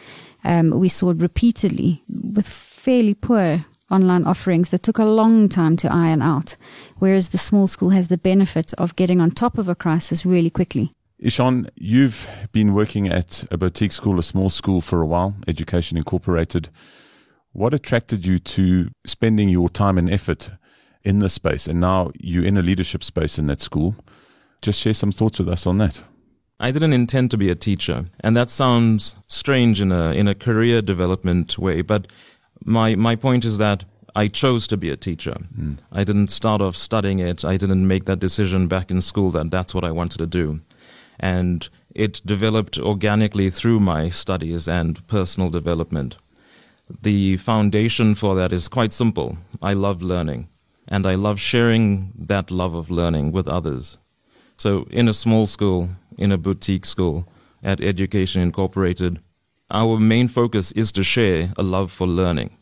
Um, 0.45 0.71
we 0.71 0.89
saw 0.89 1.13
repeatedly 1.15 2.03
with 2.09 2.49
fairly 2.49 3.15
poor 3.15 3.67
online 3.93 4.25
offerings 4.25 4.71
that 4.71 4.83
took 4.83 4.99
a 4.99 5.05
long 5.05 5.49
time 5.49 5.77
to 5.77 5.93
iron 5.93 6.23
out, 6.23 6.57
whereas 6.99 7.29
the 7.29 7.39
small 7.39 7.67
school 7.67 7.91
has 7.91 8.09
the 8.09 8.19
benefit 8.19 8.73
of 8.75 8.97
getting 8.97 9.21
on 9.21 9.31
top 9.31 9.59
of 9.59 9.69
a 9.69 9.75
crisis 9.75 10.25
really 10.27 10.51
quickly. 10.51 10.93
Ishan, 11.19 11.71
you've 11.77 12.27
been 12.51 12.75
working 12.75 13.07
at 13.07 13.45
a 13.51 13.57
boutique 13.57 13.93
school, 13.93 14.19
a 14.19 14.23
small 14.25 14.51
school 14.51 14.81
for 14.81 15.01
a 15.01 15.07
while, 15.07 15.37
Education 15.47 15.97
Incorporated. 15.97 16.69
What 17.53 17.75
attracted 17.75 18.27
you 18.27 18.41
to 18.41 18.89
spending 19.07 19.49
your 19.49 19.69
time 19.69 19.99
and 19.99 20.11
effort 20.11 20.51
in 21.05 21.21
this 21.21 21.35
space? 21.35 21.69
And 21.69 21.79
now 21.79 22.11
you're 22.19 22.45
in 22.45 22.57
a 22.57 22.63
leadership 22.63 23.05
space 23.05 23.39
in 23.39 23.47
that 23.47 23.61
school. 23.61 23.95
Just 24.63 24.81
share 24.81 24.95
some 24.95 25.13
thoughts 25.13 25.39
with 25.39 25.49
us 25.49 25.67
on 25.67 25.79
that. 25.79 26.03
I 26.59 26.71
didn't 26.71 26.93
intend 26.93 27.31
to 27.33 27.37
be 27.37 27.51
a 27.51 27.57
teacher, 27.57 28.07
and 28.21 28.37
that 28.37 28.49
sounds 28.49 29.17
strange 29.27 29.81
in 29.81 29.91
a 29.91 30.13
in 30.13 30.29
a 30.29 30.35
career 30.35 30.81
development 30.81 31.59
way, 31.59 31.83
but 31.83 32.07
my 32.65 32.95
my 32.95 33.17
point 33.17 33.45
is 33.45 33.59
that 33.59 33.85
I 34.15 34.29
chose 34.29 34.67
to 34.69 34.77
be 34.77 34.91
a 34.91 34.97
teacher. 34.97 35.35
Mm. 35.59 35.79
I 35.91 36.05
didn't 36.05 36.29
start 36.29 36.61
off 36.61 36.77
studying 36.77 37.19
it. 37.19 37.45
I 37.45 37.57
didn't 37.57 37.87
make 37.87 38.05
that 38.05 38.19
decision 38.19 38.69
back 38.69 38.91
in 38.91 39.01
school 39.01 39.31
that 39.31 39.51
that's 39.51 39.75
what 39.75 39.85
I 39.85 39.91
wanted 39.91 40.19
to 40.19 40.27
do. 40.27 40.61
And 41.19 41.69
it 41.95 42.21
developed 42.25 42.79
organically 42.79 43.51
through 43.51 43.81
my 43.81 44.09
studies 44.09 44.69
and 44.69 45.07
personal 45.07 45.51
development. 45.51 46.17
The 47.03 47.37
foundation 47.39 48.15
for 48.15 48.35
that 48.35 48.53
is 48.53 48.69
quite 48.69 48.93
simple. 48.93 49.39
I 49.63 49.73
love 49.73 50.03
learning 50.03 50.49
and 50.89 51.07
I 51.07 51.15
love 51.15 51.41
sharing 51.41 52.13
that 52.19 52.51
love 52.51 52.75
of 52.75 52.91
learning 52.91 53.33
with 53.33 53.49
others. 53.49 53.99
So, 54.57 54.87
in 54.91 55.09
a 55.09 55.15
small 55.15 55.47
school, 55.47 55.89
in 56.19 56.33
a 56.33 56.39
boutique 56.39 56.85
school, 56.85 57.27
at 57.63 57.81
Education 57.81 58.43
Incorporated, 58.43 59.21
our 59.73 59.99
main 59.99 60.29
focus 60.29 60.71
is 60.73 60.93
to 60.93 61.03
share 61.03 61.53
a 61.57 61.63
love 61.63 61.91
for 61.91 62.07
learning. 62.07 62.57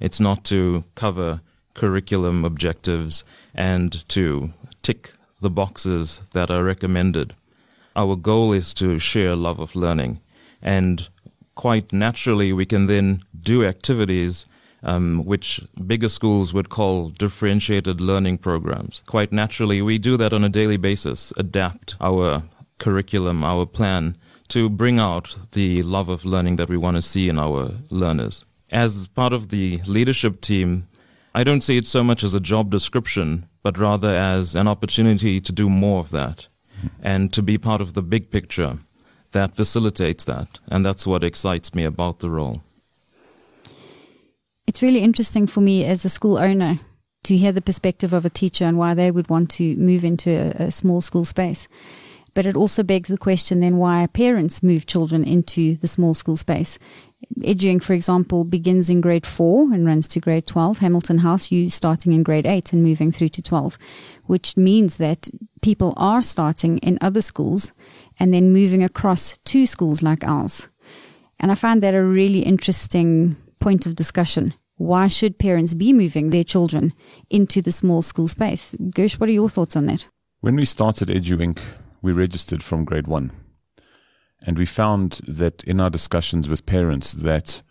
It's 0.00 0.20
not 0.20 0.44
to 0.44 0.84
cover 0.94 1.40
curriculum 1.74 2.44
objectives 2.44 3.24
and 3.54 4.08
to 4.08 4.52
tick 4.82 5.12
the 5.40 5.50
boxes 5.50 6.22
that 6.32 6.50
are 6.50 6.62
recommended. 6.62 7.34
Our 7.96 8.16
goal 8.16 8.52
is 8.52 8.72
to 8.74 8.98
share 8.98 9.34
love 9.34 9.58
of 9.58 9.74
learning. 9.74 10.20
And 10.62 11.08
quite 11.54 11.92
naturally, 11.92 12.52
we 12.52 12.64
can 12.64 12.86
then 12.86 13.22
do 13.38 13.64
activities 13.64 14.46
um, 14.84 15.22
which 15.24 15.60
bigger 15.86 16.08
schools 16.08 16.54
would 16.54 16.68
call 16.68 17.10
differentiated 17.10 18.00
learning 18.00 18.38
programs. 18.38 19.02
Quite 19.06 19.32
naturally, 19.32 19.82
we 19.82 19.98
do 19.98 20.16
that 20.16 20.32
on 20.32 20.44
a 20.44 20.48
daily 20.48 20.76
basis, 20.76 21.32
adapt 21.36 21.96
our 22.00 22.42
curriculum, 22.78 23.44
our 23.44 23.66
plan 23.66 24.16
to 24.48 24.68
bring 24.68 24.98
out 24.98 25.36
the 25.52 25.82
love 25.82 26.08
of 26.08 26.24
learning 26.24 26.56
that 26.56 26.68
we 26.68 26.76
want 26.76 26.96
to 26.96 27.02
see 27.02 27.28
in 27.28 27.38
our 27.38 27.72
learners. 27.90 28.44
As 28.70 29.06
part 29.08 29.32
of 29.32 29.48
the 29.48 29.80
leadership 29.86 30.40
team, 30.40 30.88
I 31.34 31.44
don't 31.44 31.62
see 31.62 31.76
it 31.76 31.86
so 31.86 32.02
much 32.04 32.22
as 32.22 32.34
a 32.34 32.40
job 32.40 32.70
description, 32.70 33.46
but 33.62 33.78
rather 33.78 34.10
as 34.10 34.54
an 34.54 34.68
opportunity 34.68 35.40
to 35.40 35.52
do 35.52 35.70
more 35.70 36.00
of 36.00 36.10
that 36.10 36.48
and 37.02 37.32
to 37.32 37.42
be 37.42 37.58
part 37.58 37.80
of 37.80 37.94
the 37.94 38.02
big 38.02 38.30
picture 38.30 38.78
that 39.32 39.56
facilitates 39.56 40.24
that. 40.24 40.58
And 40.68 40.84
that's 40.84 41.06
what 41.06 41.24
excites 41.24 41.74
me 41.74 41.84
about 41.84 42.18
the 42.18 42.30
role. 42.30 42.62
It's 44.66 44.82
really 44.82 45.00
interesting 45.00 45.46
for 45.46 45.60
me 45.60 45.84
as 45.84 46.04
a 46.04 46.10
school 46.10 46.38
owner 46.38 46.80
to 47.24 47.36
hear 47.36 47.52
the 47.52 47.62
perspective 47.62 48.12
of 48.12 48.24
a 48.24 48.30
teacher 48.30 48.64
and 48.64 48.78
why 48.78 48.94
they 48.94 49.10
would 49.10 49.28
want 49.28 49.50
to 49.50 49.76
move 49.76 50.04
into 50.04 50.30
a, 50.30 50.66
a 50.66 50.70
small 50.70 51.00
school 51.00 51.24
space. 51.24 51.68
But 52.34 52.46
it 52.46 52.56
also 52.56 52.82
begs 52.82 53.08
the 53.08 53.18
question 53.18 53.60
then 53.60 53.76
why 53.76 54.06
parents 54.06 54.62
move 54.62 54.86
children 54.86 55.22
into 55.24 55.76
the 55.76 55.86
small 55.86 56.14
school 56.14 56.36
space. 56.36 56.78
EduInc, 57.40 57.82
for 57.82 57.92
example, 57.92 58.44
begins 58.44 58.88
in 58.88 59.00
grade 59.00 59.26
four 59.26 59.72
and 59.72 59.86
runs 59.86 60.08
to 60.08 60.20
grade 60.20 60.46
12. 60.46 60.78
Hamilton 60.78 61.18
House, 61.18 61.52
you 61.52 61.68
starting 61.68 62.12
in 62.12 62.22
grade 62.22 62.46
eight 62.46 62.72
and 62.72 62.82
moving 62.82 63.12
through 63.12 63.28
to 63.30 63.42
12, 63.42 63.78
which 64.24 64.56
means 64.56 64.96
that 64.96 65.28
people 65.60 65.92
are 65.96 66.22
starting 66.22 66.78
in 66.78 66.98
other 67.00 67.22
schools 67.22 67.72
and 68.18 68.32
then 68.32 68.52
moving 68.52 68.82
across 68.82 69.38
to 69.44 69.66
schools 69.66 70.02
like 70.02 70.24
ours. 70.24 70.68
And 71.38 71.50
I 71.50 71.54
find 71.54 71.82
that 71.82 71.94
a 71.94 72.02
really 72.02 72.40
interesting 72.40 73.36
point 73.60 73.86
of 73.86 73.94
discussion. 73.94 74.54
Why 74.76 75.06
should 75.08 75.38
parents 75.38 75.74
be 75.74 75.92
moving 75.92 76.30
their 76.30 76.44
children 76.44 76.92
into 77.30 77.62
the 77.62 77.72
small 77.72 78.02
school 78.02 78.26
space? 78.26 78.74
Gersh, 78.80 79.20
what 79.20 79.28
are 79.28 79.32
your 79.32 79.48
thoughts 79.48 79.76
on 79.76 79.86
that? 79.86 80.06
When 80.40 80.56
we 80.56 80.64
started 80.64 81.08
EduInc, 81.08 81.60
we 82.02 82.12
registered 82.12 82.62
from 82.62 82.84
grade 82.84 83.06
one. 83.06 83.30
And 84.44 84.58
we 84.58 84.66
found 84.66 85.20
that 85.26 85.62
in 85.64 85.80
our 85.80 85.90
discussions 85.90 86.48
with 86.48 86.66
parents 86.66 87.12
that 87.12 87.62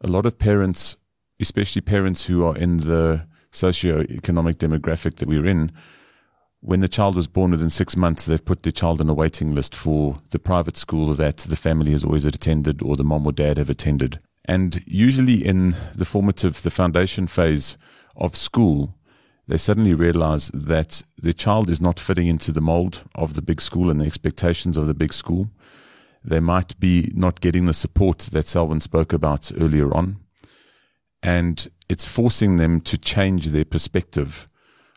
a 0.00 0.08
lot 0.08 0.26
of 0.26 0.38
parents, 0.38 0.96
especially 1.40 1.80
parents 1.80 2.26
who 2.26 2.44
are 2.44 2.56
in 2.56 2.78
the 2.78 3.26
socio-economic 3.52 4.58
demographic 4.58 5.16
that 5.16 5.28
we're 5.28 5.46
in, 5.46 5.70
when 6.60 6.80
the 6.80 6.88
child 6.88 7.16
was 7.16 7.26
born 7.26 7.50
within 7.50 7.70
six 7.70 7.96
months, 7.96 8.24
they've 8.24 8.44
put 8.44 8.62
their 8.62 8.72
child 8.72 9.00
on 9.00 9.08
a 9.08 9.14
waiting 9.14 9.54
list 9.54 9.74
for 9.74 10.20
the 10.30 10.38
private 10.38 10.76
school 10.76 11.12
that 11.14 11.38
the 11.38 11.56
family 11.56 11.92
has 11.92 12.04
always 12.04 12.24
attended 12.24 12.82
or 12.82 12.96
the 12.96 13.04
mom 13.04 13.26
or 13.26 13.32
dad 13.32 13.58
have 13.58 13.70
attended. 13.70 14.20
And 14.44 14.82
usually 14.86 15.44
in 15.44 15.76
the 15.94 16.04
formative, 16.04 16.62
the 16.62 16.70
foundation 16.70 17.26
phase 17.26 17.76
of 18.16 18.36
school, 18.36 18.94
they 19.48 19.58
suddenly 19.58 19.94
realize 19.94 20.50
that 20.54 21.02
their 21.18 21.32
child 21.32 21.68
is 21.68 21.80
not 21.80 21.98
fitting 21.98 22.28
into 22.28 22.52
the 22.52 22.60
mold 22.60 23.02
of 23.14 23.34
the 23.34 23.42
big 23.42 23.60
school 23.60 23.90
and 23.90 24.00
the 24.00 24.06
expectations 24.06 24.76
of 24.76 24.86
the 24.86 24.94
big 24.94 25.12
school. 25.12 25.50
They 26.24 26.40
might 26.40 26.78
be 26.78 27.12
not 27.14 27.40
getting 27.40 27.66
the 27.66 27.72
support 27.72 28.18
that 28.32 28.46
Selwyn 28.46 28.80
spoke 28.80 29.12
about 29.12 29.50
earlier 29.58 29.92
on. 29.92 30.18
And 31.22 31.68
it's 31.88 32.06
forcing 32.06 32.56
them 32.56 32.80
to 32.82 32.96
change 32.96 33.48
their 33.48 33.64
perspective 33.64 34.48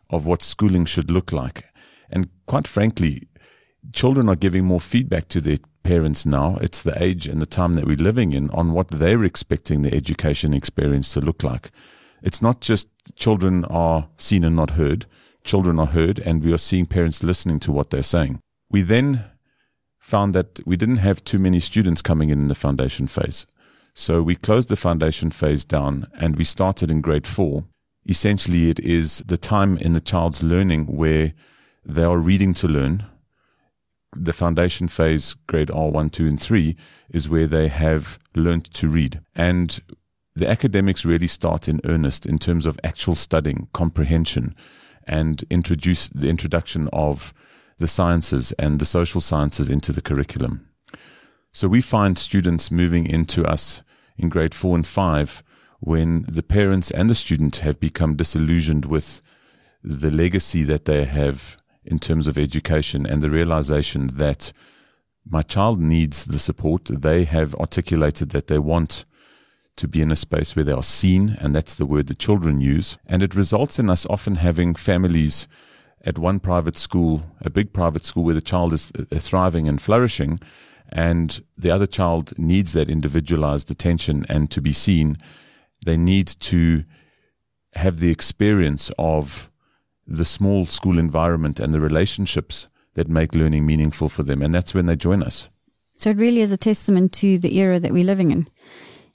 of 0.10 0.26
what 0.26 0.42
schooling 0.42 0.86
should 0.86 1.10
look 1.10 1.32
like. 1.32 1.66
And 2.10 2.30
quite 2.46 2.68
frankly, 2.68 3.28
children 3.94 4.30
are 4.30 4.36
giving 4.36 4.66
more 4.66 4.80
feedback 4.80 5.28
to 5.30 5.42
their 5.42 5.58
parents 5.84 6.26
now. 6.26 6.58
It's 6.62 6.82
the 6.82 7.02
age 7.02 7.28
and 7.28 7.42
the 7.42 7.48
time 7.48 7.76
that 7.76 7.86
we're 7.86 7.96
living 7.96 8.34
in 8.34 8.50
on 8.52 8.74
what 8.74 8.90
they're 8.90 9.24
expecting 9.24 9.82
the 9.82 9.94
education 9.94 10.54
experience 10.54 11.14
to 11.14 11.22
look 11.22 11.44
like. 11.44 11.72
It's 12.26 12.42
not 12.42 12.60
just 12.60 12.88
children 13.16 13.66
are 13.66 14.10
seen 14.18 14.44
and 14.44 14.56
not 14.56 14.72
heard. 14.72 15.06
Children 15.44 15.80
are 15.80 15.86
heard 15.86 16.18
and 16.18 16.44
we 16.44 16.52
are 16.52 16.58
seeing 16.58 16.88
parents 16.88 17.22
listening 17.24 17.60
to 17.60 17.72
what 17.72 17.92
they're 17.92 18.02
saying. 18.02 18.40
We 18.72 18.82
then 18.82 19.26
found 20.00 20.34
that 20.34 20.60
we 20.66 20.76
didn't 20.76 20.98
have 20.98 21.24
too 21.24 21.38
many 21.38 21.60
students 21.60 22.02
coming 22.02 22.32
in 22.32 22.40
in 22.40 22.48
the 22.48 22.56
foundation 22.56 23.06
phase. 23.06 23.46
So 23.94 24.24
we 24.24 24.36
closed 24.36 24.70
the 24.70 24.76
foundation 24.76 25.30
phase 25.30 25.64
down 25.64 26.08
and 26.20 26.36
we 26.36 26.44
started 26.44 26.90
in 26.90 27.02
grade 27.02 27.28
four. 27.28 27.66
Essentially, 28.10 28.72
it 28.72 28.80
is 28.80 29.20
the 29.28 29.38
time 29.38 29.78
in 29.78 29.94
the 29.94 30.02
child's 30.02 30.42
learning 30.42 30.88
where 30.98 31.34
they 31.86 32.04
are 32.04 32.18
reading 32.18 32.56
to 32.56 32.68
learn. 32.68 33.06
The 34.16 34.34
foundation 34.34 34.88
phase, 34.88 35.36
grade 35.46 35.68
R1, 35.68 36.12
2, 36.12 36.26
and 36.26 36.42
3, 36.42 36.76
is 37.10 37.30
where 37.30 37.48
they 37.48 37.68
have 37.68 38.18
learned 38.36 38.66
to 38.74 38.88
read. 38.88 39.22
And 39.36 39.80
the 40.36 40.50
academics 40.50 41.06
really 41.06 41.28
start 41.28 41.68
in 41.68 41.80
earnest 41.86 42.26
in 42.26 42.38
terms 42.38 42.66
of 42.66 42.80
actual 42.84 43.16
studying, 43.16 43.68
comprehension, 43.74 44.54
and 45.08 45.44
introduce 45.50 46.10
the 46.10 46.30
introduction 46.30 46.90
of 46.92 47.34
the 47.78 47.88
sciences 47.88 48.52
and 48.54 48.80
the 48.80 48.86
social 48.86 49.22
sciences 49.22 49.70
into 49.70 49.92
the 49.92 50.02
curriculum. 50.02 50.68
So 51.54 51.68
we 51.68 51.82
find 51.82 52.18
students 52.18 52.70
moving 52.70 53.08
into 53.08 53.46
us 53.46 53.82
in 54.18 54.30
grade 54.30 54.54
four 54.54 54.76
and 54.76 54.86
five 54.86 55.42
when 55.80 56.26
the 56.28 56.44
parents 56.44 56.92
and 56.92 57.10
the 57.10 57.16
student 57.16 57.58
have 57.58 57.80
become 57.80 58.16
disillusioned 58.16 58.86
with 58.86 59.22
the 59.84 60.12
legacy 60.12 60.64
that 60.64 60.86
they 60.86 61.06
have 61.06 61.58
in 61.86 62.00
terms 62.00 62.28
of 62.28 62.38
education 62.38 63.06
and 63.06 63.22
the 63.22 63.30
realization 63.30 64.08
that 64.16 64.52
my 65.28 65.42
child 65.42 65.80
needs 65.80 66.26
the 66.26 66.40
support. 66.40 66.86
They 66.86 67.24
have 67.26 67.56
articulated 67.56 68.30
that 68.32 68.48
they 68.48 68.60
want 68.60 69.06
to 69.78 69.88
be 69.88 70.02
in 70.02 70.12
a 70.12 70.16
space 70.16 70.56
where 70.56 70.66
they 70.66 70.72
are 70.72 70.84
seen, 70.84 71.38
and 71.40 71.56
that's 71.56 71.76
the 71.76 71.86
word 71.86 72.08
the 72.08 72.16
children 72.16 72.62
use. 72.62 72.98
And 73.06 73.22
it 73.22 73.36
results 73.36 73.80
in 73.80 73.90
us 73.90 74.06
often 74.10 74.36
having 74.36 74.76
families 74.76 75.48
at 76.06 76.18
one 76.18 76.40
private 76.40 76.78
school, 76.78 77.24
a 77.42 77.50
big 77.50 77.74
private 77.74 78.06
school 78.06 78.24
where 78.24 78.34
the 78.34 78.42
child 78.42 78.74
is 78.74 78.92
uh, 78.98 79.20
thriving 79.20 79.68
and 79.68 79.82
flourishing, 79.82 80.40
and 80.90 81.42
the 81.58 81.72
other 81.72 81.88
child 81.88 82.38
needs 82.38 82.74
that 82.74 82.90
individualized 82.90 83.70
attention 83.72 84.26
and 84.30 84.52
to 84.52 84.62
be 84.62 84.72
seen. 84.72 85.18
They 85.86 85.98
need 85.98 86.28
to 86.28 86.84
have 87.74 88.00
the 88.00 88.12
experience 88.12 88.92
of 88.98 89.50
the 90.08 90.26
small 90.26 90.66
school 90.66 91.00
environment 91.00 91.60
and 91.60 91.74
the 91.74 91.82
relationships 91.82 92.68
that 92.94 93.10
make 93.10 93.36
learning 93.36 93.66
meaningful 93.66 94.08
for 94.08 94.24
them. 94.24 94.42
And 94.42 94.54
that's 94.54 94.74
when 94.74 94.86
they 94.86 94.96
join 94.96 95.24
us. 95.24 95.50
So 95.98 96.10
it 96.10 96.18
really 96.18 96.42
is 96.42 96.52
a 96.52 96.58
testament 96.58 97.14
to 97.14 97.38
the 97.40 97.58
era 97.58 97.80
that 97.80 97.92
we're 97.92 98.06
living 98.06 98.32
in 98.32 98.48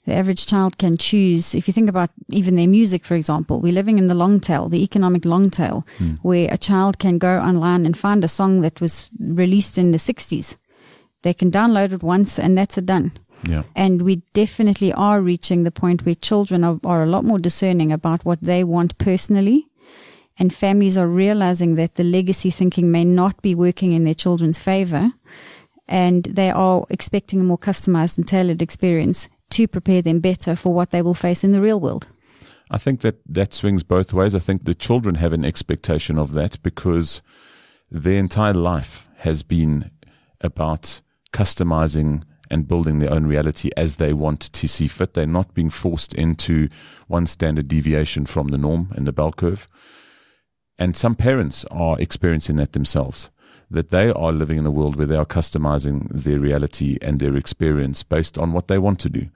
the 0.05 0.13
average 0.13 0.47
child 0.47 0.77
can 0.77 0.97
choose. 0.97 1.53
If 1.53 1.67
you 1.67 1.73
think 1.73 1.89
about 1.89 2.09
even 2.29 2.55
their 2.55 2.67
music, 2.67 3.05
for 3.05 3.13
example, 3.13 3.61
we're 3.61 3.73
living 3.73 3.99
in 3.99 4.07
the 4.07 4.15
long 4.15 4.39
tail, 4.39 4.67
the 4.67 4.83
economic 4.83 5.25
long 5.25 5.51
tail, 5.51 5.85
mm. 5.99 6.17
where 6.23 6.51
a 6.51 6.57
child 6.57 6.97
can 6.97 7.19
go 7.19 7.39
online 7.39 7.85
and 7.85 7.95
find 7.95 8.23
a 8.23 8.27
song 8.27 8.61
that 8.61 8.81
was 8.81 9.11
released 9.19 9.77
in 9.77 9.91
the 9.91 9.99
60s. 9.99 10.57
They 11.21 11.33
can 11.35 11.51
download 11.51 11.93
it 11.93 12.01
once 12.01 12.39
and 12.39 12.57
that's 12.57 12.79
it 12.79 12.87
done. 12.87 13.11
Yeah. 13.47 13.63
And 13.75 14.01
we 14.01 14.17
definitely 14.33 14.91
are 14.93 15.21
reaching 15.21 15.63
the 15.63 15.71
point 15.71 16.05
where 16.05 16.15
children 16.15 16.63
are, 16.63 16.79
are 16.83 17.03
a 17.03 17.07
lot 17.07 17.23
more 17.23 17.39
discerning 17.39 17.91
about 17.91 18.25
what 18.25 18.41
they 18.41 18.63
want 18.63 18.97
personally. 18.97 19.67
And 20.39 20.51
families 20.51 20.97
are 20.97 21.07
realizing 21.07 21.75
that 21.75 21.95
the 21.95 22.03
legacy 22.03 22.49
thinking 22.49 22.91
may 22.91 23.05
not 23.05 23.41
be 23.43 23.53
working 23.53 23.91
in 23.91 24.03
their 24.03 24.15
children's 24.15 24.57
favor. 24.57 25.11
And 25.87 26.23
they 26.23 26.49
are 26.49 26.85
expecting 26.89 27.39
a 27.39 27.43
more 27.43 27.57
customized 27.57 28.17
and 28.17 28.27
tailored 28.27 28.61
experience 28.61 29.27
to 29.51 29.67
prepare 29.67 30.01
them 30.01 30.19
better 30.19 30.55
for 30.55 30.73
what 30.73 30.91
they 30.91 31.01
will 31.01 31.13
face 31.13 31.43
in 31.43 31.51
the 31.51 31.61
real 31.61 31.79
world. 31.79 32.07
I 32.69 32.77
think 32.77 33.01
that 33.01 33.19
that 33.25 33.53
swings 33.53 33.83
both 33.83 34.13
ways. 34.13 34.33
I 34.33 34.39
think 34.39 34.63
the 34.63 34.73
children 34.73 35.15
have 35.15 35.33
an 35.33 35.43
expectation 35.43 36.17
of 36.17 36.33
that 36.33 36.61
because 36.63 37.21
their 37.89 38.17
entire 38.17 38.53
life 38.53 39.05
has 39.17 39.43
been 39.43 39.91
about 40.39 41.01
customizing 41.33 42.23
and 42.49 42.67
building 42.67 42.99
their 42.99 43.11
own 43.11 43.25
reality 43.25 43.69
as 43.77 43.97
they 43.97 44.13
want 44.13 44.39
to 44.39 44.67
see 44.67 44.87
fit. 44.87 45.13
They're 45.13 45.25
not 45.25 45.53
being 45.53 45.69
forced 45.69 46.13
into 46.13 46.69
one 47.07 47.25
standard 47.27 47.67
deviation 47.67 48.25
from 48.25 48.47
the 48.47 48.57
norm 48.57 48.91
and 48.95 49.07
the 49.07 49.13
bell 49.13 49.31
curve. 49.31 49.67
And 50.77 50.95
some 50.95 51.15
parents 51.15 51.65
are 51.71 51.99
experiencing 51.99 52.55
that 52.57 52.73
themselves 52.73 53.29
that 53.71 53.89
they 53.89 54.11
are 54.11 54.31
living 54.31 54.57
in 54.57 54.65
a 54.65 54.71
world 54.71 54.95
where 54.95 55.07
they 55.07 55.15
are 55.15 55.25
customizing 55.25 56.07
their 56.09 56.39
reality 56.39 56.97
and 57.01 57.19
their 57.19 57.35
experience 57.35 58.03
based 58.03 58.37
on 58.37 58.53
what 58.53 58.67
they 58.67 58.77
want 58.77 58.99
to 58.99 59.09
do. 59.09 59.29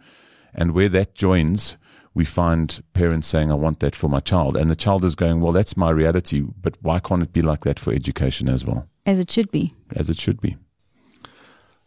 And 0.54 0.74
where 0.74 0.90
that 0.90 1.16
joins 1.16 1.78
we 2.16 2.26
find 2.26 2.82
parents 2.94 3.28
saying, 3.28 3.52
I 3.52 3.56
want 3.56 3.82
that 3.82 3.94
for 3.94 4.08
my 4.08 4.22
child. 4.22 4.56
And 4.58 4.72
the 4.72 4.76
child 4.76 5.06
is 5.06 5.14
going, 5.16 5.42
Well, 5.42 5.52
that's 5.52 5.78
my 5.78 5.92
reality, 5.92 6.42
but 6.42 6.76
why 6.82 7.00
can't 7.00 7.22
it 7.22 7.34
be 7.34 7.42
like 7.42 7.62
that 7.66 7.78
for 7.78 7.94
education 7.94 8.48
as 8.50 8.66
well? 8.66 8.88
As 9.06 9.20
it 9.20 9.30
should 9.30 9.52
be. 9.52 9.76
As 9.96 10.10
it 10.10 10.18
should 10.18 10.42
be. 10.42 10.58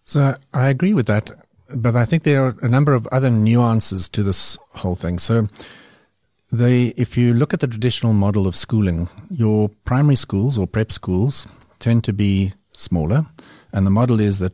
So 0.05 0.37
I 0.55 0.69
agree 0.69 0.95
with 0.95 1.07
that, 1.07 1.33
but 1.75 1.97
I 1.97 2.05
think 2.05 2.23
there 2.23 2.45
are 2.45 2.57
a 2.63 2.69
number 2.69 2.93
of 2.93 3.07
other 3.09 3.31
nuances 3.31 4.09
to 4.11 4.23
this 4.23 4.59
whole 4.75 4.95
thing. 4.95 5.19
So 5.19 5.49
the 6.53 6.95
if 6.97 7.17
you 7.17 7.35
look 7.35 7.53
at 7.53 7.61
the 7.61 7.67
traditional 7.67 8.13
model 8.13 8.47
of 8.47 8.55
schooling, 8.55 9.09
your 9.31 9.71
primary 9.85 10.17
schools 10.17 10.57
or 10.57 10.67
prep 10.67 10.93
schools 10.93 11.49
tend 11.79 12.05
to 12.05 12.13
be 12.13 12.53
smaller, 12.73 13.27
and 13.73 13.87
the 13.87 13.91
model 13.91 14.21
is 14.21 14.39
that 14.39 14.53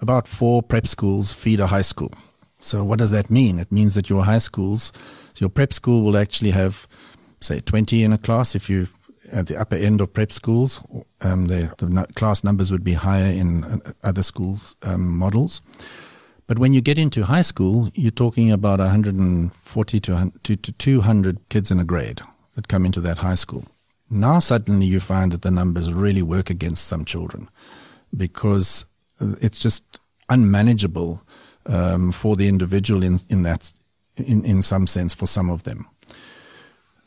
about 0.00 0.28
four 0.28 0.62
prep 0.62 0.86
schools 0.86 1.32
feed 1.32 1.60
a 1.60 1.66
high 1.66 1.82
school. 1.82 2.12
So 2.58 2.82
what 2.82 2.98
does 2.98 3.10
that 3.10 3.30
mean? 3.30 3.58
It 3.58 3.70
means 3.70 3.94
that 3.94 4.08
your 4.08 4.24
high 4.24 4.38
schools, 4.38 4.92
your 5.38 5.50
prep 5.50 5.72
school 5.72 6.02
will 6.02 6.16
actually 6.16 6.50
have, 6.50 6.86
say, 7.40 7.60
20 7.60 8.02
in 8.02 8.12
a 8.12 8.18
class 8.18 8.54
if 8.54 8.70
you 8.70 8.88
at 9.32 9.46
the 9.46 9.56
upper 9.56 9.76
end 9.76 10.00
of 10.00 10.12
prep 10.12 10.30
schools. 10.30 10.80
Um, 11.20 11.46
the, 11.46 11.72
the, 11.78 12.06
class 12.14 12.44
numbers 12.44 12.70
would 12.70 12.84
be 12.84 12.94
higher 12.94 13.30
in 13.30 13.64
uh, 13.64 13.92
other 14.02 14.22
schools 14.22 14.76
um, 14.82 15.16
models. 15.16 15.62
But 16.46 16.58
when 16.58 16.72
you 16.72 16.80
get 16.80 16.98
into 16.98 17.24
high 17.24 17.42
school, 17.42 17.90
you're 17.94 18.10
talking 18.10 18.52
about 18.52 18.78
140 18.78 20.00
to, 20.00 20.32
to, 20.42 20.56
to 20.56 20.72
200 20.72 21.48
kids 21.48 21.70
in 21.70 21.80
a 21.80 21.84
grade 21.84 22.20
that 22.54 22.68
come 22.68 22.84
into 22.84 23.00
that 23.00 23.18
high 23.18 23.34
school. 23.34 23.64
Now 24.10 24.38
suddenly 24.38 24.86
you 24.86 25.00
find 25.00 25.32
that 25.32 25.42
the 25.42 25.50
numbers 25.50 25.92
really 25.92 26.22
work 26.22 26.50
against 26.50 26.86
some 26.86 27.04
children 27.04 27.48
because 28.16 28.86
uh, 29.20 29.34
it's 29.40 29.58
just 29.58 30.00
unmanageable 30.28 31.20
um, 31.66 32.12
for 32.12 32.36
the 32.36 32.48
individual 32.48 33.02
in, 33.02 33.18
in 33.28 33.42
that 33.42 33.72
in, 34.16 34.44
in 34.44 34.62
some 34.62 34.86
sense 34.86 35.12
for 35.12 35.26
some 35.26 35.50
of 35.50 35.64
them 35.64 35.88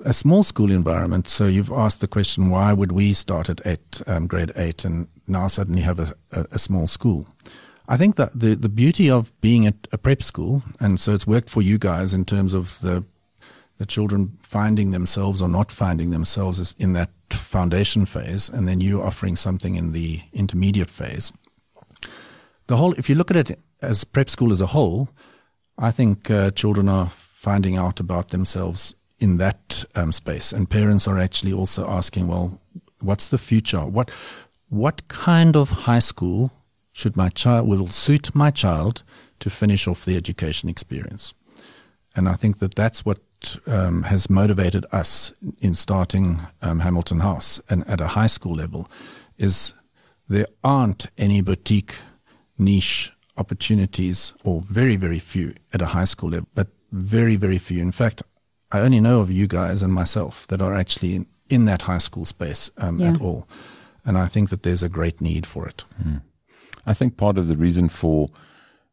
a 0.05 0.13
small 0.13 0.43
school 0.43 0.71
environment. 0.71 1.27
So 1.27 1.47
you've 1.47 1.71
asked 1.71 2.01
the 2.01 2.07
question, 2.07 2.49
why 2.49 2.73
would 2.73 2.91
we 2.91 3.13
start 3.13 3.49
at 3.49 3.65
eight, 3.65 4.01
um, 4.07 4.27
grade 4.27 4.51
eight, 4.55 4.85
and 4.85 5.07
now 5.27 5.47
suddenly 5.47 5.81
have 5.81 5.99
a, 5.99 6.13
a, 6.31 6.45
a, 6.51 6.59
small 6.59 6.87
school? 6.87 7.27
I 7.87 7.97
think 7.97 8.15
that 8.17 8.37
the, 8.37 8.55
the 8.55 8.69
beauty 8.69 9.09
of 9.09 9.39
being 9.41 9.65
at 9.65 9.87
a 9.91 9.97
prep 9.97 10.21
school, 10.21 10.61
and 10.79 10.99
so 10.99 11.13
it's 11.13 11.27
worked 11.27 11.49
for 11.49 11.61
you 11.61 11.77
guys 11.77 12.13
in 12.13 12.25
terms 12.25 12.53
of 12.53 12.79
the 12.81 13.03
the 13.77 13.85
children 13.85 14.37
finding 14.41 14.91
themselves 14.91 15.41
or 15.41 15.49
not 15.49 15.71
finding 15.71 16.09
themselves 16.09 16.59
is 16.59 16.75
in 16.77 16.93
that 16.93 17.09
foundation 17.29 18.05
phase, 18.05 18.49
and 18.49 18.67
then 18.67 18.81
you 18.81 19.01
offering 19.01 19.35
something 19.35 19.75
in 19.75 19.91
the 19.91 20.21
intermediate 20.33 20.89
phase. 20.89 21.31
The 22.67 22.77
whole, 22.77 22.93
if 22.93 23.09
you 23.09 23.15
look 23.15 23.31
at 23.31 23.37
it 23.37 23.59
as 23.81 24.03
prep 24.03 24.29
school 24.29 24.51
as 24.51 24.61
a 24.61 24.67
whole, 24.67 25.09
I 25.77 25.91
think 25.91 26.29
uh, 26.31 26.51
children 26.51 26.89
are 26.89 27.09
finding 27.09 27.77
out 27.77 27.99
about 27.99 28.29
themselves 28.29 28.95
in 29.19 29.37
that 29.37 29.85
um, 29.95 30.11
space, 30.11 30.51
and 30.51 30.69
parents 30.69 31.07
are 31.07 31.17
actually 31.17 31.53
also 31.53 31.87
asking, 31.87 32.27
well, 32.27 32.59
what's 32.99 33.27
the 33.27 33.37
future? 33.37 33.85
What 33.85 34.11
what 34.69 35.07
kind 35.07 35.55
of 35.55 35.69
high 35.69 35.99
school 35.99 36.51
should 36.91 37.15
my 37.15 37.29
child 37.29 37.67
will 37.67 37.87
suit 37.87 38.35
my 38.35 38.51
child 38.51 39.03
to 39.39 39.49
finish 39.49 39.87
off 39.87 40.03
the 40.03 40.17
education 40.17 40.67
experience? 40.67 41.33
And 42.17 42.27
I 42.27 42.33
think 42.33 42.57
that 42.59 42.73
that's 42.73 43.05
what 43.05 43.19
um, 43.67 44.03
has 44.03 44.29
motivated 44.29 44.85
us 44.91 45.31
in 45.59 45.75
starting 45.75 46.39
um, 46.63 46.79
Hamilton 46.79 47.19
House 47.19 47.61
and 47.69 47.87
at 47.87 48.01
a 48.01 48.07
high 48.07 48.27
school 48.27 48.55
level 48.55 48.89
is 49.37 49.73
there 50.27 50.47
aren't 50.63 51.07
any 51.17 51.41
boutique 51.41 51.93
niche 52.57 53.11
opportunities 53.37 54.33
or 54.43 54.61
very, 54.61 54.95
very 54.95 55.19
few 55.19 55.53
at 55.73 55.81
a 55.81 55.85
high 55.85 56.05
school 56.05 56.31
level, 56.31 56.47
but 56.55 56.69
very, 56.91 57.35
very 57.35 57.59
few. 57.59 57.81
In 57.81 57.91
fact, 57.91 58.23
I 58.71 58.79
only 58.79 58.99
know 58.99 59.19
of 59.19 59.31
you 59.31 59.45
guys 59.45 59.83
and 59.83 59.93
myself 59.93 60.47
that 60.47 60.61
are 60.61 60.73
actually 60.73 61.15
in, 61.15 61.27
in 61.49 61.65
that 61.65 61.83
high 61.83 61.99
school 61.99 62.25
space 62.25 62.71
um, 62.79 62.97
yeah. 62.97 63.11
at 63.11 63.21
all. 63.21 63.47
And 64.03 64.17
I 64.17 64.25
think 64.25 64.49
that 64.49 64.63
there's 64.63 64.81
a 64.81 64.89
great 64.89 65.21
need 65.21 65.45
for 65.45 65.67
it. 65.67 65.85
Mm. 66.03 66.21
I 66.87 66.95
think 66.95 67.15
part 67.15 67.37
of 67.37 67.47
the 67.47 67.55
reason 67.55 67.89
for 67.89 68.29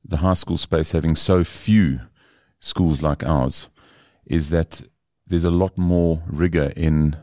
the 0.05 0.19
high 0.19 0.35
school 0.35 0.59
space 0.59 0.91
having 0.91 1.17
so 1.17 1.43
few 1.43 2.01
schools 2.65 3.03
like 3.03 3.23
ours 3.25 3.69
is 4.25 4.49
that 4.49 4.83
there's 5.27 5.45
a 5.45 5.51
lot 5.51 5.77
more 5.77 6.23
rigor 6.27 6.73
in 6.75 7.17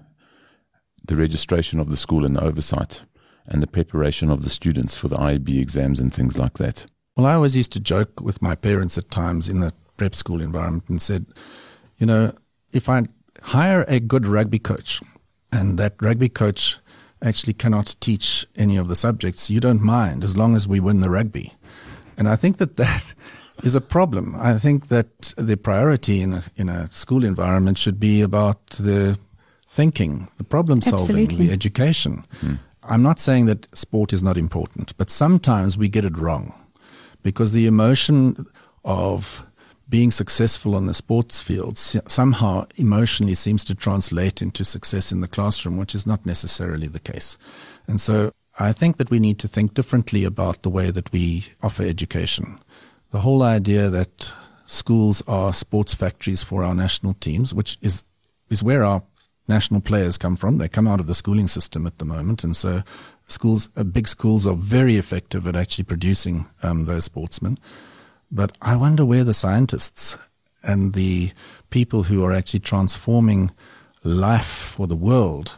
the 1.03 1.15
registration 1.15 1.79
of 1.79 1.89
the 1.89 1.97
school 1.97 2.25
and 2.25 2.35
the 2.35 2.43
oversight 2.43 3.01
and 3.47 3.61
the 3.61 3.67
preparation 3.67 4.29
of 4.29 4.43
the 4.43 4.49
students 4.49 4.95
for 4.95 5.07
the 5.07 5.17
IEB 5.17 5.59
exams 5.59 5.99
and 5.99 6.13
things 6.13 6.37
like 6.37 6.59
that. 6.59 6.85
Well, 7.17 7.25
I 7.25 7.33
always 7.33 7.57
used 7.57 7.73
to 7.73 7.79
joke 7.79 8.21
with 8.21 8.41
my 8.41 8.53
parents 8.55 8.97
at 8.99 9.09
times 9.09 9.49
in 9.49 9.61
the 9.61 9.73
prep 9.97 10.13
school 10.13 10.41
environment 10.41 10.89
and 10.89 11.01
said, 11.01 11.25
you 11.97 12.05
know, 12.05 12.33
if 12.71 12.87
I 12.87 13.03
hire 13.41 13.83
a 13.87 13.99
good 13.99 14.27
rugby 14.27 14.59
coach 14.59 15.01
and 15.51 15.79
that 15.79 15.95
rugby 16.01 16.29
coach 16.29 16.77
actually 17.23 17.53
cannot 17.53 17.95
teach 17.99 18.45
any 18.55 18.77
of 18.77 18.87
the 18.87 18.95
subjects, 18.95 19.49
you 19.49 19.59
don't 19.59 19.81
mind 19.81 20.23
as 20.23 20.37
long 20.37 20.55
as 20.55 20.67
we 20.67 20.79
win 20.79 21.01
the 21.01 21.09
rugby. 21.09 21.53
And 22.15 22.29
I 22.29 22.35
think 22.35 22.57
that 22.57 22.77
that 22.77 23.15
is 23.63 23.75
a 23.75 23.81
problem. 23.81 24.35
I 24.35 24.57
think 24.57 24.87
that 24.87 25.33
the 25.37 25.57
priority 25.57 26.21
in 26.21 26.33
a, 26.33 26.43
in 26.55 26.69
a 26.69 26.91
school 26.91 27.23
environment 27.23 27.77
should 27.77 27.99
be 27.99 28.21
about 28.21 28.65
the 28.71 29.17
thinking, 29.67 30.27
the 30.37 30.43
problem 30.43 30.81
solving, 30.81 31.23
Absolutely. 31.23 31.47
the 31.47 31.53
education. 31.53 32.25
Hmm. 32.41 32.55
I'm 32.83 33.03
not 33.03 33.19
saying 33.19 33.45
that 33.45 33.67
sport 33.75 34.11
is 34.11 34.23
not 34.23 34.37
important, 34.37 34.97
but 34.97 35.09
sometimes 35.09 35.77
we 35.77 35.87
get 35.87 36.05
it 36.05 36.17
wrong 36.17 36.53
because 37.21 37.51
the 37.51 37.67
emotion 37.67 38.47
of 38.83 39.45
being 39.87 40.09
successful 40.09 40.73
on 40.75 40.87
the 40.87 40.93
sports 40.93 41.41
field 41.41 41.77
somehow 41.77 42.65
emotionally 42.77 43.35
seems 43.35 43.63
to 43.65 43.75
translate 43.75 44.41
into 44.41 44.63
success 44.63 45.11
in 45.11 45.21
the 45.21 45.27
classroom, 45.27 45.77
which 45.77 45.93
is 45.93 46.07
not 46.07 46.25
necessarily 46.25 46.87
the 46.87 46.99
case. 46.99 47.37
And 47.87 47.99
so 47.99 48.31
I 48.57 48.71
think 48.71 48.97
that 48.97 49.09
we 49.09 49.19
need 49.19 49.37
to 49.39 49.47
think 49.47 49.73
differently 49.73 50.23
about 50.23 50.63
the 50.63 50.69
way 50.69 50.91
that 50.91 51.11
we 51.11 51.45
offer 51.61 51.83
education. 51.83 52.59
The 53.11 53.19
whole 53.19 53.43
idea 53.43 53.89
that 53.89 54.33
schools 54.65 55.21
are 55.27 55.53
sports 55.53 55.93
factories 55.93 56.43
for 56.43 56.63
our 56.63 56.73
national 56.73 57.13
teams, 57.15 57.53
which 57.53 57.77
is, 57.81 58.05
is 58.49 58.63
where 58.63 58.83
our 58.83 59.03
national 59.47 59.81
players 59.81 60.17
come 60.17 60.35
from. 60.37 60.57
They 60.57 60.69
come 60.69 60.87
out 60.87 60.99
of 60.99 61.07
the 61.07 61.15
schooling 61.15 61.47
system 61.47 61.85
at 61.85 61.97
the 61.97 62.05
moment. 62.05 62.43
And 62.43 62.55
so 62.55 62.81
schools, 63.27 63.69
uh, 63.75 63.83
big 63.83 64.07
schools 64.07 64.47
are 64.47 64.55
very 64.55 64.95
effective 64.95 65.45
at 65.45 65.55
actually 65.55 65.83
producing 65.83 66.47
um, 66.63 66.85
those 66.85 67.05
sportsmen. 67.05 67.57
But 68.31 68.57
I 68.61 68.77
wonder 68.77 69.03
where 69.03 69.25
the 69.25 69.33
scientists 69.33 70.17
and 70.63 70.93
the 70.93 71.31
people 71.69 72.03
who 72.03 72.23
are 72.23 72.31
actually 72.31 72.61
transforming 72.61 73.51
life 74.03 74.45
for 74.75 74.87
the 74.87 74.95
world 74.95 75.57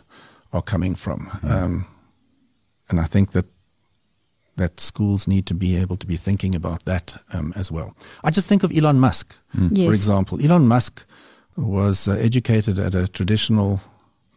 are 0.52 0.62
coming 0.62 0.96
from. 0.96 1.28
Mm. 1.44 1.52
Um, 1.52 1.88
and 2.90 3.00
I 3.00 3.06
think 3.06 3.32
that 3.32 3.46
that 4.56 4.80
schools 4.80 5.28
need 5.28 5.46
to 5.48 5.54
be 5.54 5.76
able 5.76 5.98
to 5.98 6.06
be 6.06 6.18
thinking 6.18 6.56
about 6.56 6.86
that 6.86 7.16
um, 7.34 7.54
as 7.56 7.72
well. 7.72 7.96
I 8.24 8.32
just 8.32 8.48
think 8.48 8.64
of 8.64 8.76
Elon 8.76 9.00
Musk, 9.00 9.36
mm. 9.58 9.70
yes. 9.72 9.88
for 9.88 9.94
example. 9.94 10.44
Elon 10.44 10.68
Musk 10.68 11.06
was 11.56 12.08
uh, 12.08 12.14
educated 12.14 12.80
at 12.80 12.96
a 12.96 13.08
traditional 13.08 13.82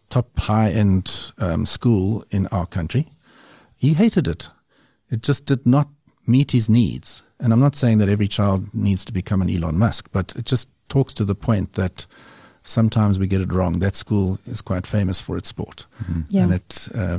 top 0.09 0.39
high 0.39 0.71
end 0.71 1.33
um, 1.39 1.67
school 1.67 2.25
in 2.31 2.47
our 2.49 2.67
country. 2.67 3.09
He 3.77 3.95
hated 3.95 4.29
it. 4.29 4.49
It 5.11 5.23
just 5.23 5.45
did 5.47 5.67
not 5.67 5.89
meet 6.27 6.53
his 6.53 6.69
needs. 6.69 7.23
And 7.39 7.53
I'm 7.53 7.61
not 7.61 7.77
saying 7.77 7.99
that 7.99 8.09
every 8.09 8.29
child 8.29 8.73
needs 8.75 9.05
to 9.05 9.13
become 9.13 9.43
an 9.43 9.51
Elon 9.51 9.79
Musk, 9.79 10.09
but 10.13 10.35
it 10.37 10.47
just 10.47 10.69
talks 10.89 11.13
to 11.15 11.25
the 11.25 11.35
point 11.35 11.75
that 11.75 12.07
sometimes 12.65 13.19
we 13.19 13.27
get 13.27 13.41
it 13.41 13.53
wrong. 13.53 13.79
That 13.79 13.95
school 13.95 14.39
is 14.47 14.63
quite 14.63 14.87
famous 14.87 15.21
for 15.21 15.37
its 15.37 15.49
sport. 15.49 15.87
Mm-hmm. 16.03 16.21
Yeah. 16.31 16.43
And 16.43 16.55
it 16.55 16.89
uh, 16.95 17.19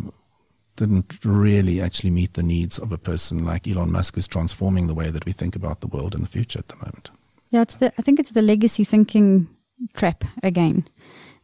didn't 0.78 1.20
really 1.26 1.82
actually 1.82 2.12
meet 2.12 2.36
the 2.36 2.44
needs 2.44 2.80
of 2.80 2.92
a 2.92 2.98
person 2.98 3.44
like 3.44 3.68
Elon 3.68 3.92
Musk 3.92 4.16
who's 4.16 4.28
transforming 4.28 4.88
the 4.88 4.94
way 4.94 5.10
that 5.10 5.26
we 5.26 5.34
think 5.34 5.56
about 5.56 5.82
the 5.82 5.88
world 5.88 6.16
in 6.16 6.22
the 6.22 6.28
future 6.28 6.60
at 6.60 6.70
the 6.70 6.76
moment. 6.78 7.10
Yeah, 7.50 7.64
it's 7.64 7.76
the, 7.76 7.92
I 7.98 8.02
think 8.02 8.20
it's 8.20 8.32
the 8.32 8.42
legacy 8.42 8.84
thinking 8.84 9.50
trap 9.94 10.24
again. 10.44 10.88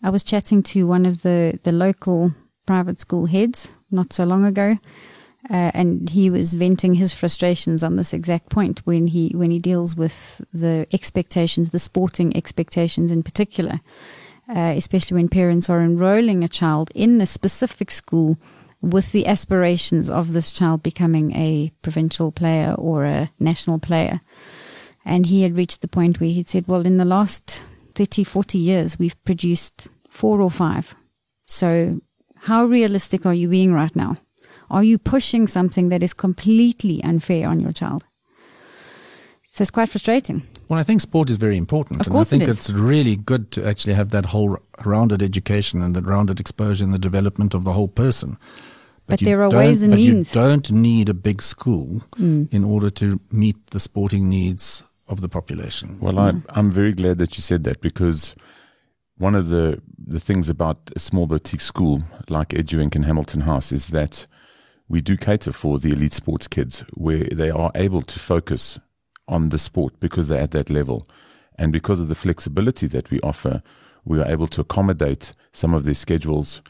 I 0.02 0.10
was 0.10 0.24
chatting 0.24 0.64
to 0.64 0.88
one 0.88 1.06
of 1.06 1.24
the, 1.24 1.60
the 1.64 1.72
local 1.72 2.32
private 2.66 3.00
school 3.00 3.26
heads 3.26 3.70
not 3.92 4.14
so 4.14 4.24
long 4.24 4.46
ago, 4.46 4.78
uh, 5.50 5.72
and 5.74 6.10
he 6.10 6.30
was 6.30 6.54
venting 6.54 6.94
his 6.94 7.14
frustrations 7.14 7.84
on 7.84 7.96
this 7.96 8.14
exact 8.14 8.50
point 8.50 8.80
when 8.86 9.08
he 9.08 9.30
when 9.36 9.52
he 9.52 9.60
deals 9.60 9.96
with 9.96 10.42
the 10.54 10.88
expectations, 10.94 11.72
the 11.72 11.80
sporting 11.80 12.36
expectations 12.36 13.12
in 13.12 13.24
particular, 13.24 13.80
uh, 14.50 14.74
especially 14.76 15.16
when 15.16 15.28
parents 15.28 15.70
are 15.70 15.82
enrolling 15.82 16.44
a 16.44 16.48
child 16.48 16.92
in 16.96 17.20
a 17.20 17.26
specific 17.26 17.92
school 17.92 18.38
with 18.84 19.14
the 19.14 19.26
aspirations 19.26 20.10
of 20.10 20.34
this 20.34 20.52
child 20.52 20.84
becoming 20.84 21.34
a 21.36 21.72
provincial 21.82 22.34
player 22.34 22.76
or 22.78 23.06
a 23.06 23.32
national 23.40 23.80
player. 23.80 24.20
And 25.06 25.26
he 25.26 25.44
had 25.44 25.56
reached 25.56 25.82
the 25.82 25.88
point 25.88 26.20
where 26.20 26.30
he'd 26.30 26.50
said, 26.50 26.68
well, 26.68 26.86
in 26.86 26.98
the 26.98 27.06
last 27.06 27.66
30, 27.96 28.26
40 28.26 28.58
years, 28.58 29.00
we've 29.00 29.22
produced 29.24 29.88
four 30.10 30.42
or 30.42 30.52
five. 30.52 30.94
So 31.46 32.02
how 32.36 32.66
realistic 32.66 33.26
are 33.26 33.34
you 33.34 33.48
being 33.48 33.74
right 33.74 33.96
now? 33.96 34.16
Are 34.70 34.84
you 34.84 34.98
pushing 34.98 35.48
something 35.48 35.90
that 35.90 36.04
is 36.04 36.14
completely 36.14 37.02
unfair 37.04 37.48
on 37.48 37.62
your 37.62 37.72
child? 37.72 38.04
So 39.48 39.62
it's 39.62 39.72
quite 39.72 39.90
frustrating. 39.90 40.46
Well, 40.68 40.80
I 40.80 40.84
think 40.84 41.00
sport 41.00 41.30
is 41.30 41.38
very 41.38 41.58
important. 41.58 42.02
Of 42.02 42.08
and 42.08 42.14
course 42.14 42.30
I 42.30 42.32
think 42.32 42.44
it 42.44 42.50
is. 42.50 42.58
it's 42.58 42.72
really 42.72 43.16
good 43.16 43.52
to 43.52 43.66
actually 43.66 43.94
have 43.94 44.10
that 44.10 44.26
whole 44.26 44.58
rounded 44.84 45.22
education 45.22 45.82
and 45.82 45.96
that 45.96 46.06
rounded 46.06 46.40
exposure 46.40 46.84
and 46.84 46.94
the 46.94 47.00
development 47.00 47.54
of 47.54 47.64
the 47.64 47.74
whole 47.74 47.88
person. 47.88 48.38
But 49.08 49.22
you 49.22 49.26
there 49.28 49.44
are 49.44 49.50
ways 49.50 49.84
and 49.84 49.92
but 49.92 49.98
means. 50.00 50.34
you 50.36 50.42
don't 50.42 50.72
need 50.72 51.10
a 51.10 51.14
big 51.14 51.42
school 51.42 52.04
Mm. 52.18 52.48
in 52.54 52.64
order 52.64 52.90
to 52.92 53.20
meet 53.32 53.56
the 53.68 53.80
sporting 53.80 54.30
needs 54.30 54.84
of 55.08 55.20
the 55.22 55.28
population. 55.30 55.98
Well, 56.00 56.18
I, 56.20 56.34
I'm 56.50 56.72
very 56.72 56.94
glad 56.94 57.18
that 57.18 57.36
you 57.36 57.42
said 57.42 57.64
that 57.66 57.82
because 57.82 58.34
one 59.18 59.36
of 59.36 59.50
the, 59.50 59.82
the 59.98 60.20
things 60.20 60.50
about 60.50 60.78
a 60.96 61.00
small 61.00 61.28
boutique 61.28 61.62
school 61.62 62.02
like 62.30 62.50
EduInc 62.50 62.96
and 62.96 63.06
Hamilton 63.06 63.42
House 63.42 63.72
is 63.72 63.88
that 63.88 64.26
we 64.88 65.02
do 65.02 65.18
cater 65.18 65.52
for 65.54 65.80
the 65.80 65.92
elite 65.92 66.14
sports 66.14 66.48
kids 66.48 66.84
where 66.94 67.26
they 67.26 67.50
are 67.50 67.72
able 67.76 68.02
to 68.02 68.20
focus 68.20 68.80
on 69.28 69.50
the 69.50 69.58
sport 69.58 70.00
because 70.00 70.28
they're 70.28 70.42
at 70.42 70.52
that 70.52 70.70
level. 70.70 71.08
And 71.58 71.72
because 71.72 72.00
of 72.02 72.08
the 72.08 72.16
flexibility 72.16 72.88
that 72.88 73.10
we 73.12 73.20
offer, 73.22 73.62
we 74.06 74.20
are 74.20 74.28
able 74.28 74.48
to 74.48 74.62
accommodate 74.62 75.34
some 75.52 75.74
of 75.74 75.84
their 75.84 75.94
schedules 75.94 76.62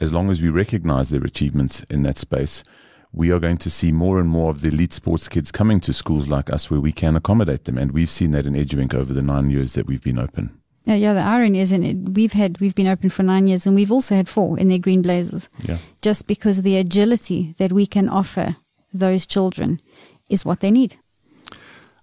as 0.00 0.12
long 0.12 0.30
as 0.30 0.42
we 0.42 0.48
recognize 0.48 1.10
their 1.10 1.24
achievements 1.24 1.82
in 1.90 2.02
that 2.02 2.18
space. 2.18 2.64
We 3.12 3.30
are 3.30 3.38
going 3.38 3.58
to 3.58 3.70
see 3.70 3.92
more 3.92 4.18
and 4.18 4.28
more 4.28 4.50
of 4.50 4.60
the 4.60 4.68
elite 4.68 4.92
sports 4.92 5.28
kids 5.28 5.52
coming 5.52 5.78
to 5.80 5.92
schools 5.92 6.28
like 6.28 6.50
us 6.50 6.68
where 6.68 6.80
we 6.80 6.90
can 6.90 7.14
accommodate 7.14 7.64
them. 7.64 7.78
And 7.78 7.92
we've 7.92 8.10
seen 8.10 8.32
that 8.32 8.44
in 8.44 8.54
EduInc 8.54 8.92
over 8.92 9.12
the 9.12 9.22
nine 9.22 9.50
years 9.50 9.74
that 9.74 9.86
we've 9.86 10.02
been 10.02 10.18
open. 10.18 10.58
Yeah, 10.84 10.96
yeah. 10.96 11.14
The 11.14 11.20
irony 11.20 11.60
is, 11.60 11.72
in 11.72 11.84
it, 11.84 11.96
we've 12.10 12.32
had 12.32 12.60
we've 12.60 12.74
been 12.74 12.88
open 12.88 13.08
for 13.08 13.22
nine 13.22 13.46
years, 13.46 13.66
and 13.66 13.74
we've 13.74 13.92
also 13.92 14.14
had 14.14 14.28
four 14.28 14.58
in 14.58 14.68
their 14.68 14.78
green 14.78 15.00
blazers. 15.00 15.48
Yeah. 15.60 15.78
Just 16.02 16.26
because 16.26 16.62
the 16.62 16.76
agility 16.76 17.54
that 17.58 17.72
we 17.72 17.86
can 17.86 18.08
offer 18.08 18.56
those 18.92 19.26
children 19.26 19.80
is 20.28 20.44
what 20.44 20.60
they 20.60 20.70
need. 20.70 20.96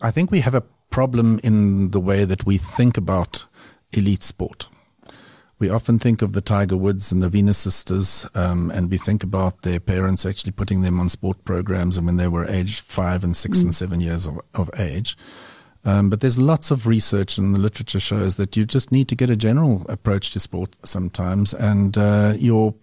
I 0.02 0.12
think 0.12 0.32
we 0.32 0.40
have 0.40 0.56
a 0.56 0.64
problem 0.90 1.40
in 1.44 1.92
the 1.92 2.00
way 2.00 2.26
that 2.26 2.46
we 2.46 2.58
think 2.58 2.98
about 2.98 3.46
elite 3.94 4.24
sport. 4.24 4.68
We 5.62 5.69
often 5.69 6.00
think 6.00 6.24
of 6.24 6.34
the 6.34 6.41
Tiger 6.41 6.76
Woods 6.76 7.12
and 7.12 7.21
the 7.21 7.30
Venus 7.30 7.60
sisters, 7.60 8.28
um, 8.34 8.71
and 8.71 8.89
we 8.89 8.97
think 8.97 9.24
about 9.24 9.62
their 9.62 9.80
parents 9.80 10.26
actually 10.26 10.54
putting 10.54 10.82
them 10.82 11.00
on 11.00 11.08
sport 11.08 11.45
programs 11.45 11.97
and 11.97 12.08
when 12.08 12.15
they 12.15 12.28
were 12.28 12.47
aged 12.47 12.84
five 12.86 13.24
and 13.24 13.36
six 13.36 13.62
and 13.62 13.71
seven 13.71 14.02
years 14.02 14.26
of, 14.26 14.39
of 14.56 14.71
age. 14.80 15.15
Um, 15.86 16.10
but 16.10 16.19
there's 16.19 16.39
lots 16.39 16.71
of 16.71 16.88
research 16.88 17.38
and 17.38 17.54
the 17.54 17.60
literature 17.60 18.00
shows 18.00 18.38
that 18.38 18.58
you 18.58 18.65
just 18.65 18.91
need 18.91 19.08
to 19.10 19.15
get 19.15 19.30
a 19.30 19.36
general 19.36 19.86
approach 19.88 20.32
to 20.32 20.39
sport 20.39 20.76
sometimes. 20.84 21.54
And 21.54 21.95
uh, 21.95 22.34
your 22.39 22.74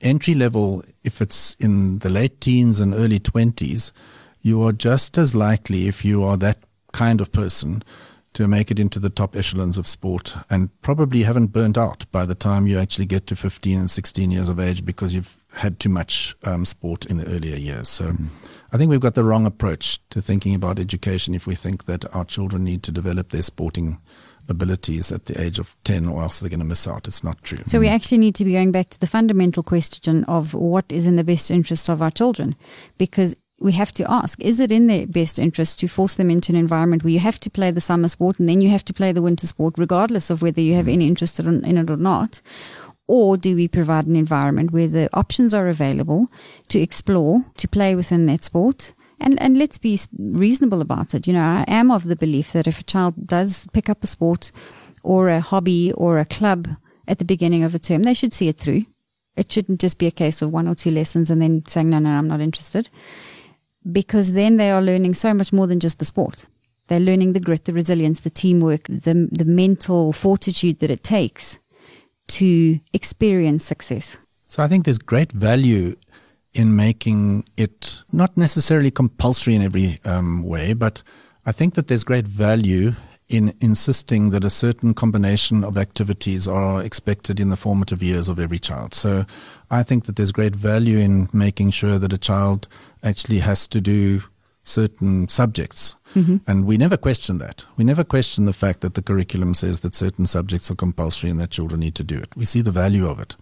entry 0.00 0.34
level, 0.34 0.82
if 1.04 1.22
it's 1.22 1.54
in 1.60 2.00
the 2.00 2.10
late 2.10 2.40
teens 2.40 2.80
and 2.80 2.94
early 2.94 3.20
20s, 3.20 3.92
you 4.40 4.60
are 4.66 4.72
just 4.72 5.18
as 5.18 5.36
likely, 5.36 5.86
if 5.86 6.04
you 6.04 6.24
are 6.24 6.36
that 6.38 6.58
kind 6.92 7.20
of 7.20 7.30
person, 7.30 7.84
to 8.34 8.48
make 8.48 8.70
it 8.70 8.80
into 8.80 8.98
the 8.98 9.10
top 9.10 9.36
echelons 9.36 9.78
of 9.78 9.86
sport 9.86 10.36
and 10.50 10.68
probably 10.82 11.22
haven't 11.22 11.48
burnt 11.48 11.78
out 11.78 12.04
by 12.12 12.26
the 12.26 12.34
time 12.34 12.66
you 12.66 12.78
actually 12.78 13.06
get 13.06 13.26
to 13.28 13.36
15 13.36 13.78
and 13.78 13.90
16 13.90 14.30
years 14.30 14.48
of 14.48 14.60
age 14.60 14.84
because 14.84 15.14
you've 15.14 15.36
had 15.54 15.78
too 15.78 15.88
much 15.88 16.34
um, 16.44 16.64
sport 16.64 17.06
in 17.06 17.18
the 17.18 17.26
earlier 17.28 17.56
years. 17.56 17.88
So 17.88 18.12
I 18.72 18.76
think 18.76 18.90
we've 18.90 19.00
got 19.00 19.14
the 19.14 19.22
wrong 19.22 19.46
approach 19.46 20.00
to 20.10 20.20
thinking 20.20 20.54
about 20.54 20.80
education 20.80 21.34
if 21.34 21.46
we 21.46 21.54
think 21.54 21.84
that 21.86 22.12
our 22.14 22.24
children 22.24 22.64
need 22.64 22.82
to 22.84 22.92
develop 22.92 23.28
their 23.28 23.42
sporting 23.42 23.98
abilities 24.48 25.12
at 25.12 25.26
the 25.26 25.40
age 25.40 25.58
of 25.58 25.76
10 25.84 26.06
or 26.08 26.22
else 26.22 26.40
they're 26.40 26.50
going 26.50 26.58
to 26.58 26.66
miss 26.66 26.86
out. 26.88 27.06
It's 27.06 27.24
not 27.24 27.42
true. 27.44 27.60
So 27.66 27.78
we 27.80 27.88
actually 27.88 28.18
need 28.18 28.34
to 28.34 28.44
be 28.44 28.52
going 28.52 28.72
back 28.72 28.90
to 28.90 29.00
the 29.00 29.06
fundamental 29.06 29.62
question 29.62 30.24
of 30.24 30.54
what 30.54 30.84
is 30.90 31.06
in 31.06 31.16
the 31.16 31.24
best 31.24 31.50
interest 31.50 31.88
of 31.88 32.02
our 32.02 32.10
children, 32.10 32.56
because 32.98 33.34
we 33.60 33.72
have 33.72 33.92
to 33.92 34.10
ask: 34.10 34.40
Is 34.40 34.60
it 34.60 34.72
in 34.72 34.86
their 34.86 35.06
best 35.06 35.38
interest 35.38 35.78
to 35.80 35.88
force 35.88 36.14
them 36.14 36.30
into 36.30 36.52
an 36.52 36.56
environment 36.56 37.04
where 37.04 37.12
you 37.12 37.20
have 37.20 37.40
to 37.40 37.50
play 37.50 37.70
the 37.70 37.80
summer 37.80 38.08
sport 38.08 38.38
and 38.38 38.48
then 38.48 38.60
you 38.60 38.70
have 38.70 38.84
to 38.86 38.94
play 38.94 39.12
the 39.12 39.22
winter 39.22 39.46
sport, 39.46 39.74
regardless 39.78 40.30
of 40.30 40.42
whether 40.42 40.60
you 40.60 40.74
have 40.74 40.88
any 40.88 41.06
interest 41.06 41.38
in 41.38 41.64
it 41.64 41.90
or 41.90 41.96
not? 41.96 42.40
Or 43.06 43.36
do 43.36 43.54
we 43.54 43.68
provide 43.68 44.06
an 44.06 44.16
environment 44.16 44.72
where 44.72 44.88
the 44.88 45.10
options 45.12 45.52
are 45.52 45.68
available 45.68 46.28
to 46.68 46.80
explore, 46.80 47.44
to 47.58 47.68
play 47.68 47.94
within 47.94 48.26
that 48.26 48.42
sport? 48.42 48.94
And, 49.20 49.40
and 49.40 49.58
let's 49.58 49.78
be 49.78 49.98
reasonable 50.18 50.80
about 50.80 51.14
it. 51.14 51.26
You 51.26 51.34
know, 51.34 51.44
I 51.44 51.64
am 51.68 51.90
of 51.90 52.04
the 52.04 52.16
belief 52.16 52.52
that 52.52 52.66
if 52.66 52.80
a 52.80 52.84
child 52.84 53.26
does 53.26 53.68
pick 53.72 53.88
up 53.88 54.02
a 54.02 54.06
sport 54.06 54.50
or 55.02 55.28
a 55.28 55.40
hobby 55.40 55.92
or 55.92 56.18
a 56.18 56.24
club 56.24 56.68
at 57.06 57.18
the 57.18 57.24
beginning 57.24 57.62
of 57.62 57.74
a 57.74 57.78
term, 57.78 58.02
they 58.02 58.14
should 58.14 58.32
see 58.32 58.48
it 58.48 58.58
through. 58.58 58.86
It 59.36 59.52
shouldn't 59.52 59.80
just 59.80 59.98
be 59.98 60.06
a 60.06 60.12
case 60.12 60.42
of 60.42 60.52
one 60.52 60.68
or 60.68 60.74
two 60.74 60.90
lessons 60.90 61.30
and 61.30 61.42
then 61.42 61.64
saying, 61.66 61.90
no, 61.90 61.98
no, 61.98 62.10
I'm 62.10 62.28
not 62.28 62.40
interested. 62.40 62.88
Because 63.90 64.32
then 64.32 64.56
they 64.56 64.70
are 64.70 64.82
learning 64.82 65.14
so 65.14 65.34
much 65.34 65.52
more 65.52 65.66
than 65.66 65.80
just 65.80 65.98
the 65.98 66.04
sport. 66.04 66.46
They're 66.86 67.00
learning 67.00 67.32
the 67.32 67.40
grit, 67.40 67.64
the 67.64 67.72
resilience, 67.72 68.20
the 68.20 68.30
teamwork, 68.30 68.84
the, 68.88 69.28
the 69.30 69.44
mental 69.44 70.12
fortitude 70.12 70.80
that 70.80 70.90
it 70.90 71.02
takes 71.02 71.58
to 72.26 72.80
experience 72.92 73.64
success. 73.64 74.18
So 74.48 74.62
I 74.62 74.68
think 74.68 74.84
there's 74.84 74.98
great 74.98 75.32
value 75.32 75.96
in 76.52 76.76
making 76.76 77.44
it 77.56 78.02
not 78.12 78.36
necessarily 78.36 78.90
compulsory 78.90 79.54
in 79.54 79.62
every 79.62 79.98
um, 80.04 80.42
way, 80.42 80.72
but 80.72 81.02
I 81.46 81.52
think 81.52 81.74
that 81.74 81.88
there's 81.88 82.04
great 82.04 82.26
value 82.26 82.94
in 83.28 83.54
insisting 83.60 84.30
that 84.30 84.44
a 84.44 84.50
certain 84.50 84.92
combination 84.94 85.64
of 85.64 85.78
activities 85.78 86.46
are 86.46 86.82
expected 86.82 87.40
in 87.40 87.48
the 87.48 87.56
formative 87.56 88.02
years 88.02 88.28
of 88.28 88.38
every 88.38 88.58
child. 88.58 88.94
So 88.94 89.24
I 89.70 89.82
think 89.82 90.04
that 90.04 90.16
there's 90.16 90.32
great 90.32 90.54
value 90.54 90.98
in 90.98 91.28
making 91.32 91.70
sure 91.70 91.98
that 91.98 92.12
a 92.12 92.18
child 92.18 92.68
actually 93.02 93.38
has 93.38 93.66
to 93.68 93.80
do 93.80 94.22
certain 94.62 95.28
subjects. 95.28 95.96
And 96.46 96.64
we 96.64 96.76
never 96.78 96.96
question 96.96 97.38
that. 97.38 97.66
We 97.76 97.84
never 97.84 98.04
question 98.04 98.44
the 98.44 98.52
fact 98.52 98.80
that 98.80 98.94
the 98.94 99.02
curriculum 99.02 99.54
says 99.54 99.80
that 99.80 99.94
certain 99.94 100.26
subjects 100.26 100.70
are 100.70 100.74
compulsory 100.74 101.30
and 101.30 101.40
that 101.40 101.50
children 101.50 101.80
need 101.80 101.94
to 101.96 102.04
do 102.04 102.18
it. 102.18 102.34
We 102.36 102.44
see 102.44 102.62
the 102.62 102.70
value 102.70 103.06
of 103.06 103.20
it. 103.20 103.36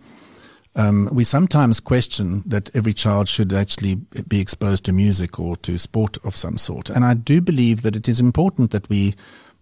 Um, 0.75 1.09
we 1.13 1.23
sometimes 1.25 1.81
question 1.81 2.43
that 2.47 2.71
every 2.75 2.95
child 2.95 3.29
should 3.29 3.53
actually 3.53 3.97
be 4.27 4.41
exposed 4.41 4.85
to 4.87 4.93
music 4.93 5.39
or 5.39 5.55
to 5.57 5.77
sport 5.77 6.17
of 6.25 6.35
some 6.35 6.57
sort. 6.57 6.89
And 6.89 7.05
I 7.05 7.15
do 7.15 7.41
believe 7.41 7.83
that 7.83 7.95
it 7.95 8.09
is 8.09 8.21
important 8.21 8.71
that 8.71 8.89
we 8.89 9.15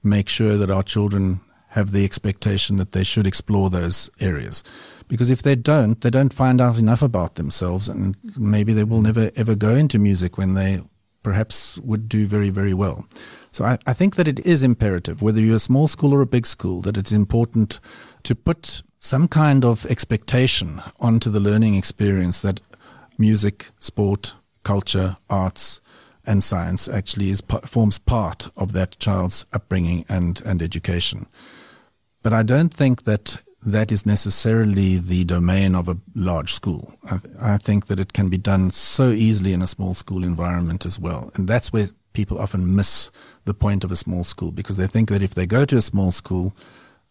make 0.03 0.29
sure 0.29 0.57
that 0.57 0.71
our 0.71 0.83
children 0.83 1.41
have 1.69 1.93
the 1.93 2.05
expectation 2.05 2.77
that 2.79 2.93
they 2.93 3.05
should 3.05 3.27
explore 3.27 3.71
those 3.71 4.11
areas. 4.21 4.63
Because 5.09 5.31
if 5.31 5.43
they 5.43 5.55
don't, 5.55 6.01
they 6.01 6.11
don't 6.11 6.33
find 6.33 6.61
out 6.61 6.79
enough 6.79 7.03
about 7.03 7.37
themselves 7.37 7.89
and 7.89 8.17
maybe 8.37 8.73
they 8.73 8.85
will 8.85 9.03
never 9.03 9.31
ever 9.37 9.55
go 9.55 9.75
into 9.75 9.99
music 9.99 10.37
when 10.37 10.55
they 10.55 10.81
perhaps 11.23 11.79
would 11.79 12.09
do 12.09 12.27
very, 12.27 12.51
very 12.51 12.75
well. 12.75 13.07
So 13.51 13.65
I, 13.65 13.79
I 13.87 13.93
think 13.93 14.17
that 14.17 14.29
it 14.29 14.41
is 14.41 14.63
imperative, 14.63 15.23
whether 15.23 15.41
you're 15.41 15.57
a 15.57 15.61
small 15.61 15.87
school 15.87 16.15
or 16.15 16.23
a 16.23 16.27
big 16.27 16.47
school, 16.47 16.81
that 16.83 16.97
it's 16.97 17.13
important 17.13 17.79
to 18.23 18.35
put 18.35 18.83
some 18.99 19.29
kind 19.29 19.65
of 19.65 19.87
expectation 19.87 20.83
onto 20.99 21.31
the 21.31 21.41
learning 21.41 21.75
experience 21.75 22.43
that 22.43 22.61
music, 23.19 23.71
sport, 23.79 24.35
culture, 24.63 25.17
arts, 25.29 25.81
and 26.27 26.43
science 26.43 26.89
actually 26.89 27.31
is 27.31 27.43
forms 27.65 27.99
part 27.99 28.49
of 28.57 28.73
that 28.73 28.99
child's 28.99 29.47
upbringing 29.53 30.05
and, 30.09 30.43
and 30.45 30.63
education. 30.63 31.27
But 32.23 32.33
I 32.33 32.43
don't 32.43 32.73
think 32.73 33.05
that 33.05 33.39
that 33.65 33.93
is 33.93 34.07
necessarily 34.07 34.97
the 34.97 35.25
domain 35.25 35.75
of 35.75 35.89
a 35.89 35.99
large 36.15 36.53
school. 36.53 36.95
I, 37.05 37.21
I 37.41 37.57
think 37.59 37.87
that 37.87 38.01
it 38.01 38.13
can 38.13 38.29
be 38.29 38.39
done 38.39 38.71
so 38.71 39.11
easily 39.11 39.53
in 39.53 39.63
a 39.63 39.67
small 39.67 39.95
school 39.95 40.25
environment 40.25 40.87
as 40.87 40.99
well. 40.99 41.31
And 41.35 41.47
that's 41.47 41.73
where 41.73 41.89
people 42.13 42.39
often 42.39 42.75
miss 42.75 43.11
the 43.45 43.55
point 43.55 43.85
of 43.85 43.91
a 43.91 43.97
small 43.97 44.25
school 44.25 44.51
because 44.51 44.77
they 44.77 44.87
think 44.87 45.11
that 45.11 45.23
if 45.23 45.35
they 45.35 45.47
go 45.47 45.65
to 45.65 45.77
a 45.77 45.83
small 45.83 46.11
school, 46.11 46.55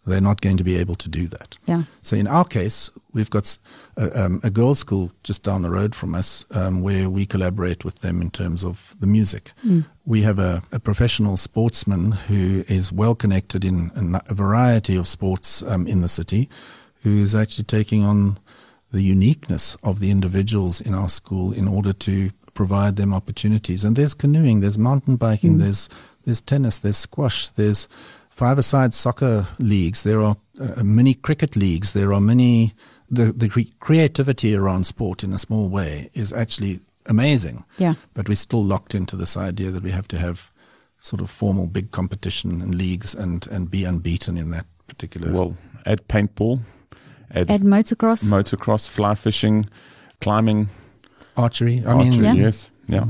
they're 0.06 0.22
not 0.22 0.42
going 0.42 0.58
to 0.58 0.64
be 0.64 0.76
able 0.76 0.96
to 0.96 1.10
do 1.10 1.28
that. 1.28 1.58
Yeah. 1.66 1.84
So 2.02 2.16
in 2.16 2.28
our 2.28 2.46
case, 2.46 2.90
we've 3.14 3.30
got 3.30 3.58
a, 3.98 4.26
um, 4.26 4.40
a 4.44 4.50
girls' 4.50 4.80
school 4.80 5.12
just 5.24 5.44
down 5.44 5.62
the 5.62 5.70
road 5.70 5.94
from 5.94 6.16
us 6.16 6.46
um, 6.52 6.82
where 6.82 7.10
we 7.10 7.26
collaborate 7.26 7.84
with 7.86 8.00
them 8.00 8.22
in 8.22 8.32
terms 8.32 8.64
of 8.64 8.96
the 9.00 9.08
music. 9.08 9.52
We 10.06 10.22
have 10.24 10.40
a, 10.40 10.64
a 10.72 10.80
professional 10.80 11.38
sportsman 11.38 12.14
who 12.14 12.64
is 12.68 12.92
well 12.92 13.16
connected 13.16 13.66
in 13.66 13.92
a 14.28 14.34
variety 14.34 14.96
of 14.96 15.08
sports 15.08 15.62
um, 15.64 15.86
in 15.86 16.02
the 16.02 16.08
city, 16.08 16.50
who 17.04 17.22
is 17.22 17.36
actually 17.36 17.66
taking 17.66 18.04
on 18.04 18.40
the 18.92 19.02
uniqueness 19.02 19.78
of 19.84 20.00
the 20.00 20.10
individuals 20.10 20.82
in 20.82 20.96
our 20.96 21.10
school 21.10 21.54
in 21.54 21.68
order 21.68 21.94
to 21.94 22.32
provide 22.54 22.96
them 22.96 23.14
opportunities. 23.14 23.84
And 23.84 23.96
there's 23.96 24.16
canoeing, 24.16 24.62
there's 24.62 24.78
mountain 24.78 25.16
biking, 25.16 25.60
there's 25.60 25.88
there's 26.26 26.42
tennis, 26.42 26.80
there's 26.80 26.98
squash, 26.98 27.50
there's 27.50 27.88
five-a-side 28.40 28.94
soccer 28.94 29.46
leagues, 29.60 30.04
there 30.04 30.22
are 30.22 30.38
uh, 30.62 30.84
many 30.84 31.14
cricket 31.14 31.56
leagues, 31.56 31.92
there 31.94 32.14
are 32.14 32.22
many. 32.22 32.74
The 33.12 33.34
the 33.34 33.50
cre- 33.50 33.74
creativity 33.80 34.56
around 34.56 34.86
sport 34.86 35.24
in 35.24 35.34
a 35.34 35.38
small 35.38 35.68
way 35.70 36.10
is 36.14 36.32
actually 36.34 36.80
amazing. 37.08 37.64
Yeah. 37.80 37.96
But 38.14 38.30
we're 38.30 38.36
still 38.36 38.64
locked 38.64 38.94
into 38.96 39.18
this 39.18 39.36
idea 39.36 39.72
that 39.72 39.84
we 39.84 39.92
have 39.92 40.08
to 40.10 40.18
have 40.18 40.52
sort 41.00 41.22
of 41.22 41.30
formal 41.30 41.68
big 41.68 41.90
competition 41.92 42.62
and 42.62 42.76
leagues 42.76 43.16
and 43.16 43.48
and 43.52 43.70
be 43.72 43.84
unbeaten 43.88 44.38
in 44.38 44.52
that 44.52 44.66
particular. 44.88 45.32
Well, 45.34 45.56
add 45.86 46.08
paintball, 46.08 46.60
add, 47.36 47.50
Add 47.52 47.62
motocross. 47.64 48.24
motocross, 48.24 48.88
fly 48.88 49.16
fishing, 49.16 49.66
climbing, 50.22 50.70
archery. 51.36 51.82
I 51.86 51.92
archery. 51.94 52.10
mean, 52.12 52.24
Yeah. 52.24 52.34
Yes, 52.46 52.72
yeah. 52.88 53.06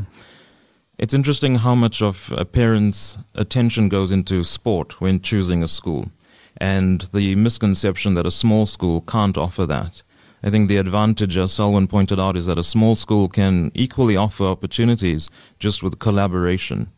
It's 1.00 1.14
interesting 1.14 1.56
how 1.56 1.76
much 1.76 2.02
of 2.02 2.30
a 2.36 2.44
parent's 2.44 3.18
attention 3.34 3.88
goes 3.88 4.12
into 4.12 4.44
sport 4.44 5.00
when 5.00 5.22
choosing 5.22 5.64
a 5.64 5.68
school, 5.70 6.12
and 6.58 7.04
the 7.14 7.36
misconception 7.36 8.16
that 8.16 8.26
a 8.26 8.32
small 8.32 8.66
school 8.66 9.00
can't 9.00 9.38
offer 9.38 9.66
that. 9.66 10.04
I 10.44 10.50
think 10.50 10.68
the 10.68 10.76
advantage, 10.76 11.38
as 11.38 11.54
Selwyn 11.54 11.88
pointed 11.88 12.20
out, 12.20 12.36
is 12.36 12.48
that 12.48 12.60
a 12.60 12.64
small 12.64 12.98
school 12.98 13.30
can 13.30 13.72
equally 13.74 14.18
offer 14.18 14.44
opportunities 14.44 15.30
just 15.58 15.82
with 15.82 16.00
collaboration. 16.00 16.92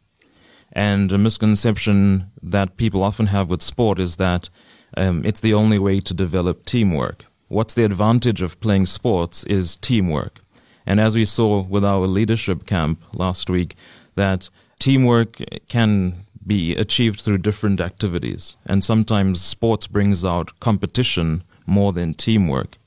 And 0.73 1.11
a 1.11 1.19
misconception 1.19 2.31
that 2.41 2.77
people 2.77 3.03
often 3.03 3.27
have 3.27 3.51
with 3.51 3.61
sport 3.61 3.99
is 3.99 4.17
that 4.17 4.49
um, 4.97 5.21
it's 5.23 5.41
the 5.41 5.53
only 5.53 5.77
way 5.77 5.99
to 5.99 6.13
develop 6.15 6.65
teamwork. 6.65 7.25
What's 7.49 7.75
the 7.75 7.85
advantage 7.85 8.41
of 8.41 8.59
playing 8.61 8.87
sports 8.87 9.43
is 9.43 9.75
teamwork. 9.75 10.40
And 10.85 10.99
as 10.99 11.15
we 11.15 11.25
saw 11.25 11.61
with 11.61 11.85
our 11.85 12.07
leadership 12.07 12.65
camp 12.65 13.01
last 13.15 13.49
week, 13.49 13.75
that 14.15 14.49
teamwork 14.79 15.41
can 15.67 16.25
be 16.45 16.75
achieved 16.75 17.21
through 17.21 17.37
different 17.37 17.79
activities. 17.79 18.57
And 18.65 18.83
sometimes 18.83 19.41
sports 19.41 19.87
brings 19.87 20.25
out 20.25 20.59
competition 20.59 21.43
more 21.65 21.93
than 21.93 22.13
teamwork. 22.13 22.77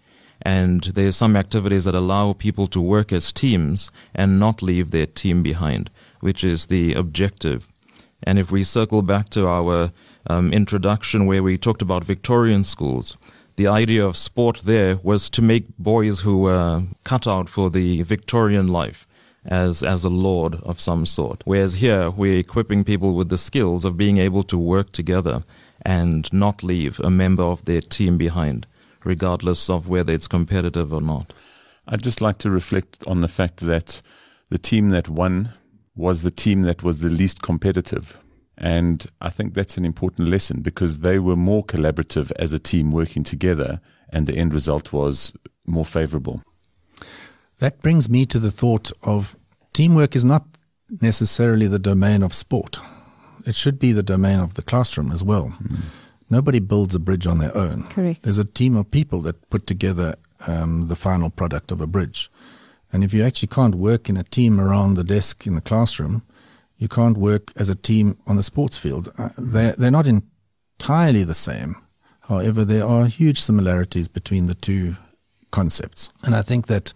And 0.42 0.82
there 0.82 1.08
are 1.08 1.12
some 1.12 1.36
activities 1.36 1.84
that 1.84 1.94
allow 1.94 2.32
people 2.32 2.66
to 2.68 2.80
work 2.80 3.12
as 3.12 3.32
teams 3.32 3.90
and 4.14 4.38
not 4.38 4.62
leave 4.62 4.90
their 4.90 5.06
team 5.06 5.42
behind, 5.42 5.90
which 6.20 6.44
is 6.44 6.66
the 6.66 6.92
objective. 6.94 7.68
And 8.22 8.38
if 8.38 8.50
we 8.50 8.64
circle 8.64 9.02
back 9.02 9.28
to 9.30 9.46
our 9.46 9.92
um, 10.26 10.52
introduction 10.52 11.26
where 11.26 11.42
we 11.42 11.56
talked 11.56 11.82
about 11.82 12.04
Victorian 12.04 12.64
schools, 12.64 13.16
the 13.56 13.66
idea 13.66 14.04
of 14.04 14.16
sport 14.16 14.62
there 14.64 14.98
was 15.02 15.30
to 15.30 15.42
make 15.42 15.76
boys 15.78 16.20
who 16.20 16.38
were 16.38 16.82
cut 17.04 17.26
out 17.26 17.48
for 17.48 17.70
the 17.70 18.02
Victorian 18.02 18.68
life 18.68 19.06
as 19.44 19.82
as 19.82 20.04
a 20.04 20.08
lord 20.08 20.54
of 20.62 20.80
some 20.80 21.06
sort. 21.06 21.42
Whereas 21.44 21.74
here 21.74 22.10
we're 22.10 22.38
equipping 22.38 22.84
people 22.84 23.14
with 23.14 23.28
the 23.28 23.38
skills 23.38 23.84
of 23.84 23.96
being 23.96 24.18
able 24.18 24.42
to 24.44 24.58
work 24.58 24.90
together 24.90 25.44
and 25.82 26.32
not 26.32 26.62
leave 26.62 26.98
a 27.00 27.10
member 27.10 27.42
of 27.42 27.64
their 27.64 27.80
team 27.80 28.16
behind, 28.16 28.66
regardless 29.04 29.68
of 29.68 29.86
whether 29.88 30.12
it's 30.12 30.28
competitive 30.28 30.92
or 30.92 31.02
not. 31.02 31.34
I'd 31.86 32.02
just 32.02 32.20
like 32.20 32.38
to 32.38 32.50
reflect 32.50 33.04
on 33.06 33.20
the 33.20 33.28
fact 33.28 33.58
that 33.58 34.00
the 34.48 34.58
team 34.58 34.90
that 34.90 35.08
won 35.08 35.50
was 35.94 36.22
the 36.22 36.30
team 36.30 36.62
that 36.62 36.82
was 36.82 37.00
the 37.00 37.10
least 37.10 37.42
competitive. 37.42 38.18
And 38.56 39.06
I 39.20 39.30
think 39.30 39.54
that's 39.54 39.76
an 39.76 39.84
important 39.84 40.28
lesson 40.28 40.60
because 40.60 41.00
they 41.00 41.18
were 41.18 41.36
more 41.36 41.64
collaborative 41.64 42.30
as 42.38 42.52
a 42.52 42.58
team 42.58 42.92
working 42.92 43.24
together, 43.24 43.80
and 44.10 44.26
the 44.26 44.36
end 44.36 44.54
result 44.54 44.92
was 44.92 45.32
more 45.66 45.84
favorable. 45.84 46.42
That 47.58 47.82
brings 47.82 48.08
me 48.08 48.26
to 48.26 48.38
the 48.38 48.50
thought 48.50 48.92
of 49.02 49.36
teamwork 49.72 50.14
is 50.14 50.24
not 50.24 50.46
necessarily 51.00 51.66
the 51.66 51.78
domain 51.78 52.22
of 52.22 52.32
sport. 52.32 52.78
It 53.46 53.54
should 53.54 53.78
be 53.78 53.92
the 53.92 54.02
domain 54.02 54.38
of 54.38 54.54
the 54.54 54.62
classroom 54.62 55.10
as 55.12 55.24
well. 55.24 55.54
Mm. 55.62 55.80
Nobody 56.30 56.58
builds 56.58 56.94
a 56.94 56.98
bridge 56.98 57.26
on 57.26 57.38
their 57.38 57.56
own. 57.56 57.84
Correct. 57.88 58.22
There's 58.22 58.38
a 58.38 58.44
team 58.44 58.76
of 58.76 58.90
people 58.90 59.20
that 59.22 59.50
put 59.50 59.66
together 59.66 60.16
um, 60.46 60.88
the 60.88 60.96
final 60.96 61.30
product 61.30 61.70
of 61.70 61.80
a 61.80 61.86
bridge. 61.86 62.30
And 62.92 63.04
if 63.04 63.12
you 63.12 63.24
actually 63.24 63.48
can't 63.48 63.74
work 63.74 64.08
in 64.08 64.16
a 64.16 64.24
team 64.24 64.60
around 64.60 64.94
the 64.94 65.04
desk 65.04 65.46
in 65.46 65.54
the 65.54 65.60
classroom, 65.60 66.22
you 66.76 66.88
can't 66.88 67.16
work 67.16 67.52
as 67.56 67.68
a 67.68 67.74
team 67.74 68.18
on 68.26 68.36
the 68.36 68.42
sports 68.42 68.76
field. 68.76 69.12
Uh, 69.18 69.30
they're, 69.38 69.72
they're 69.72 69.90
not 69.90 70.06
entirely 70.06 71.24
the 71.24 71.34
same. 71.34 71.76
However, 72.22 72.64
there 72.64 72.86
are 72.86 73.06
huge 73.06 73.40
similarities 73.40 74.08
between 74.08 74.46
the 74.46 74.54
two 74.54 74.96
concepts. 75.50 76.10
And 76.22 76.34
I 76.34 76.42
think 76.42 76.66
that 76.66 76.92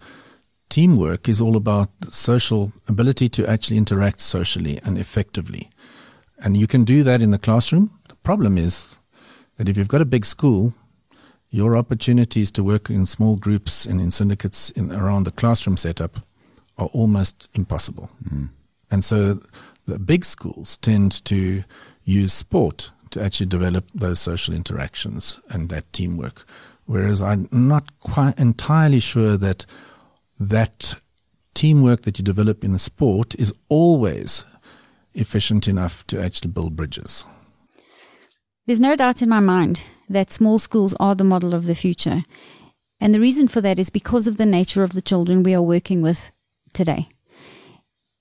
teamwork 0.69 1.29
is 1.29 1.41
all 1.41 1.55
about 1.55 1.89
social 2.09 2.71
ability 2.87 3.29
to 3.29 3.47
actually 3.47 3.77
interact 3.77 4.19
socially 4.19 4.79
and 4.83 4.97
effectively. 4.97 5.69
And 6.43 6.57
you 6.57 6.67
can 6.67 6.83
do 6.83 7.03
that 7.03 7.21
in 7.21 7.31
the 7.31 7.37
classroom. 7.37 7.91
The 8.07 8.15
problem 8.15 8.57
is 8.57 8.97
that 9.57 9.69
if 9.69 9.77
you've 9.77 9.87
got 9.87 10.01
a 10.01 10.05
big 10.05 10.25
school, 10.25 10.73
your 11.49 11.75
opportunities 11.75 12.51
to 12.51 12.63
work 12.63 12.89
in 12.89 13.05
small 13.05 13.35
groups 13.35 13.85
and 13.85 13.99
in 13.99 14.11
syndicates 14.11 14.69
in, 14.71 14.91
around 14.91 15.23
the 15.23 15.31
classroom 15.31 15.77
setup 15.77 16.19
are 16.77 16.87
almost 16.87 17.49
impossible. 17.53 18.09
Mm. 18.31 18.49
And 18.91 19.03
so 19.03 19.39
big 19.97 20.25
schools 20.25 20.77
tend 20.77 21.23
to 21.25 21.63
use 22.03 22.33
sport 22.33 22.91
to 23.11 23.23
actually 23.23 23.47
develop 23.47 23.85
those 23.93 24.19
social 24.19 24.53
interactions 24.53 25.39
and 25.49 25.69
that 25.69 25.91
teamwork. 25.93 26.45
Whereas 26.85 27.21
I'm 27.21 27.47
not 27.51 27.99
quite 27.99 28.37
entirely 28.37 28.99
sure 28.99 29.37
that 29.37 29.65
that 30.39 30.95
teamwork 31.53 32.03
that 32.03 32.19
you 32.19 32.23
develop 32.23 32.63
in 32.63 32.73
the 32.73 32.79
sport 32.79 33.35
is 33.35 33.53
always 33.69 34.45
efficient 35.13 35.67
enough 35.67 36.05
to 36.07 36.21
actually 36.21 36.51
build 36.51 36.75
bridges. 36.75 37.25
There's 38.65 38.79
no 38.79 38.95
doubt 38.95 39.21
in 39.21 39.29
my 39.29 39.39
mind 39.39 39.81
that 40.09 40.31
small 40.31 40.59
schools 40.59 40.95
are 40.99 41.15
the 41.15 41.23
model 41.23 41.53
of 41.53 41.65
the 41.65 41.75
future. 41.75 42.21
And 42.99 43.13
the 43.13 43.19
reason 43.19 43.47
for 43.47 43.61
that 43.61 43.79
is 43.79 43.89
because 43.89 44.27
of 44.27 44.37
the 44.37 44.45
nature 44.45 44.83
of 44.83 44.93
the 44.93 45.01
children 45.01 45.43
we 45.43 45.55
are 45.55 45.61
working 45.61 46.01
with 46.01 46.31
today 46.73 47.09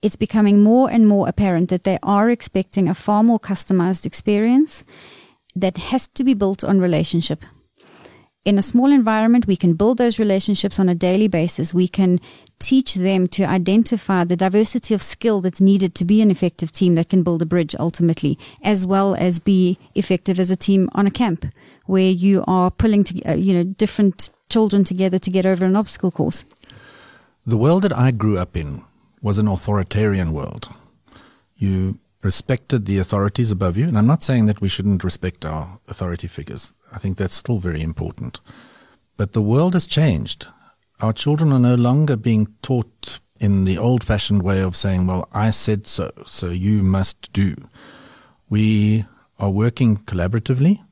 it's 0.02 0.16
becoming 0.16 0.62
more 0.62 0.90
and 0.90 1.06
more 1.06 1.28
apparent 1.28 1.68
that 1.70 1.84
they 1.84 1.98
are 2.02 2.30
expecting 2.30 2.88
a 2.88 2.94
far 2.94 3.22
more 3.22 3.40
customized 3.40 4.06
experience 4.06 4.84
that 5.56 5.76
has 5.76 6.06
to 6.08 6.24
be 6.24 6.34
built 6.34 6.62
on 6.62 6.80
relationship. 6.80 7.44
In 8.44 8.56
a 8.56 8.62
small 8.62 8.90
environment, 8.90 9.46
we 9.46 9.56
can 9.56 9.74
build 9.74 9.98
those 9.98 10.18
relationships 10.18 10.78
on 10.78 10.88
a 10.88 10.94
daily 10.94 11.28
basis. 11.28 11.74
We 11.74 11.88
can 11.88 12.20
teach 12.58 12.94
them 12.94 13.26
to 13.28 13.44
identify 13.44 14.24
the 14.24 14.37
diversity 14.37 14.94
of 14.94 15.02
skill 15.02 15.40
that's 15.40 15.61
needed 15.61 15.94
to 15.96 16.04
be 16.04 16.22
an 16.22 16.30
effective 16.30 16.72
team 16.72 16.94
that 16.94 17.11
can 17.11 17.22
build 17.22 17.42
a 17.42 17.46
bridge 17.46 17.74
ultimately, 17.78 18.38
as 18.62 18.87
well 18.87 19.14
as 19.16 19.38
be 19.38 19.78
effective 19.94 20.40
as 20.40 20.50
a 20.50 20.56
team 20.56 20.88
on 20.92 21.06
a 21.06 21.11
camp 21.11 21.44
where 21.87 22.11
you 22.11 22.42
are 22.46 22.70
pulling 22.70 23.04
to, 23.04 23.22
uh, 23.24 23.34
you 23.34 23.52
know, 23.52 23.64
different 23.64 24.30
children 24.48 24.84
together 24.84 25.18
to 25.18 25.30
get 25.30 25.44
over 25.44 25.64
an 25.64 25.76
obstacle 25.76 26.11
course. 26.11 26.44
The 27.44 27.58
world 27.58 27.82
that 27.82 27.96
I 27.96 28.12
grew 28.12 28.38
up 28.38 28.56
in 28.56 28.82
was 29.22 29.38
an 29.38 29.48
authoritarian 29.48 30.33
world. 30.33 30.68
You 31.57 31.98
respected 32.22 32.87
the 32.87 32.98
authorities 32.98 33.50
above 33.50 33.76
you, 33.76 33.87
and 33.87 33.96
I'm 33.96 34.07
not 34.07 34.22
saying 34.22 34.46
that 34.46 34.61
we 34.61 34.68
shouldn't 34.68 35.04
respect 35.04 35.44
our 35.44 35.78
authority 35.88 36.28
figures. 36.28 36.74
I 36.92 36.98
think 36.98 37.16
that's 37.16 37.35
still 37.35 37.59
very 37.59 37.83
important. 37.83 38.40
But 39.16 39.33
the 39.33 39.42
world 39.42 39.74
has 39.74 39.87
changed. 39.87 40.48
Our 41.00 41.12
children 41.12 41.52
are 41.52 41.59
no 41.59 41.74
longer 41.74 42.16
being 42.16 42.48
taught 42.62 43.20
in 43.38 43.64
the 43.64 43.78
old 43.78 44.02
fashioned 44.02 44.42
way 44.42 44.61
of 44.61 44.76
saying, 44.76 45.07
well, 45.07 45.28
I 45.33 45.50
said 45.50 45.87
so, 45.87 46.11
so 46.24 46.50
you 46.50 46.83
must 46.83 47.33
do. 47.33 47.54
We 48.48 49.04
are 49.38 49.50
working 49.50 49.98
collaboratively, 49.98 50.85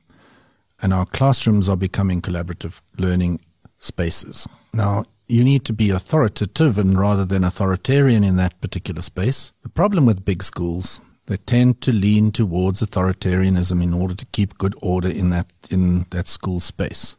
and 0.81 0.93
our 0.93 1.05
classrooms 1.05 1.67
are 1.67 1.75
becoming 1.75 2.21
collaborative 2.21 2.81
learning 2.97 3.41
spaces. 3.77 4.47
Now, 4.73 5.05
you 5.27 5.43
need 5.43 5.65
to 5.65 5.73
be 5.73 5.89
authoritative 5.89 6.77
and 6.77 6.97
rather 6.97 7.25
than 7.25 7.43
authoritarian 7.43 8.23
in 8.23 8.37
that 8.37 8.59
particular 8.61 9.01
space. 9.01 9.51
The 9.61 9.69
problem 9.69 10.05
with 10.05 10.23
big 10.25 10.41
schools, 10.41 11.01
they 11.25 11.37
tend 11.37 11.81
to 11.81 11.91
lean 11.91 12.31
towards 12.31 12.81
authoritarianism 12.81 13.83
in 13.83 13.93
order 13.93 14.15
to 14.15 14.25
keep 14.27 14.57
good 14.57 14.75
order 14.81 15.09
in 15.09 15.29
that 15.31 15.51
in 15.69 16.05
that 16.11 16.27
school 16.27 16.59
space. 16.59 17.17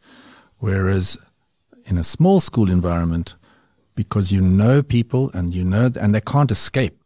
Whereas 0.57 1.17
in 1.85 1.97
a 1.97 2.03
small 2.03 2.39
school 2.39 2.69
environment, 2.69 3.35
because 3.95 4.31
you 4.31 4.41
know 4.41 4.81
people 4.81 5.29
and 5.33 5.53
you 5.53 5.63
know 5.63 5.89
and 5.99 6.15
they 6.15 6.21
can't 6.21 6.51
escape 6.51 6.99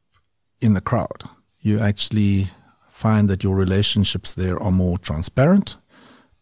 in 0.61 0.73
the 0.73 0.81
crowd, 0.81 1.23
you 1.59 1.79
actually 1.79 2.47
find 2.89 3.29
that 3.29 3.43
your 3.43 3.55
relationships 3.57 4.33
there 4.33 4.61
are 4.63 4.71
more 4.71 4.97
transparent. 4.97 5.75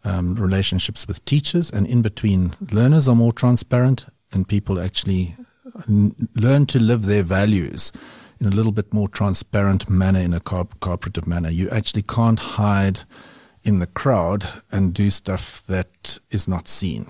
Um, 0.04 0.34
relationships 0.34 1.08
with 1.08 1.24
teachers 1.26 1.70
and 1.70 1.86
in 1.86 2.02
between 2.02 2.54
learners 2.72 3.08
are 3.08 3.16
more 3.16 3.32
transparent 3.32 4.06
and 4.32 4.48
people 4.48 4.80
actually 4.80 5.36
uh, 5.76 6.10
learn 6.36 6.66
to 6.68 6.80
live 6.80 7.06
their 7.06 7.24
values 7.24 7.92
in 8.40 8.48
a 8.48 8.52
little 8.52 8.72
bit 8.72 8.94
more 8.94 9.08
transparent 9.08 9.90
manner, 9.90 10.20
in 10.20 10.34
a 10.34 10.40
co- 10.40 10.70
cooperative 10.80 11.28
manner. 11.28 11.50
You 11.50 11.70
actually 11.70 12.02
can't 12.02 12.40
hide 12.40 13.02
in 13.64 13.80
the 13.80 13.88
crowd 13.88 14.48
and 14.72 14.94
do 14.94 15.10
stuff 15.12 15.64
that 15.68 16.18
is 16.32 16.48
not 16.48 16.68
seen. 16.68 17.06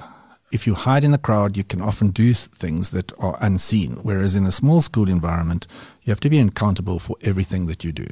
If 0.51 0.67
you 0.67 0.75
hide 0.75 1.05
in 1.05 1.11
the 1.11 1.17
crowd, 1.17 1.55
you 1.55 1.63
can 1.63 1.81
often 1.81 2.09
do 2.09 2.33
things 2.33 2.91
that 2.91 3.13
are 3.19 3.37
unseen. 3.39 3.99
Whereas 4.03 4.35
in 4.35 4.45
a 4.45 4.51
small 4.51 4.81
school 4.81 5.07
environment, 5.07 5.65
you 6.03 6.11
have 6.11 6.19
to 6.19 6.29
be 6.29 6.39
accountable 6.39 6.99
for 6.99 7.15
everything 7.21 7.67
that 7.67 7.85
you 7.85 7.93
do. 7.93 8.07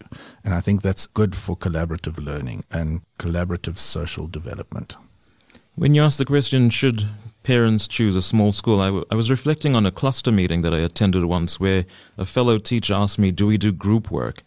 And 0.46 0.54
I 0.54 0.62
think 0.62 0.82
that's 0.82 1.06
good 1.06 1.36
for 1.36 1.58
collaborative 1.58 2.24
learning 2.24 2.64
and 2.72 3.02
collaborative 3.18 3.78
social 3.78 4.28
development. 4.28 4.96
When 5.76 5.94
you 5.94 6.02
ask 6.02 6.18
the 6.18 6.26
question, 6.26 6.70
should 6.70 7.10
parents 7.50 7.88
choose 7.88 8.16
a 8.16 8.22
small 8.22 8.52
school, 8.52 8.80
I, 8.80 8.86
w- 8.94 9.06
I 9.10 9.16
was 9.16 9.32
reflecting 9.32 9.76
on 9.76 9.84
a 9.84 9.92
cluster 9.92 10.32
meeting 10.32 10.62
that 10.62 10.72
I 10.72 10.78
attended 10.78 11.26
once 11.26 11.60
where 11.60 11.86
a 12.16 12.24
fellow 12.24 12.60
teacher 12.60 12.94
asked 12.94 13.18
me, 13.18 13.32
Do 13.32 13.48
we 13.48 13.58
do 13.58 13.72
group 13.72 14.12
work? 14.12 14.44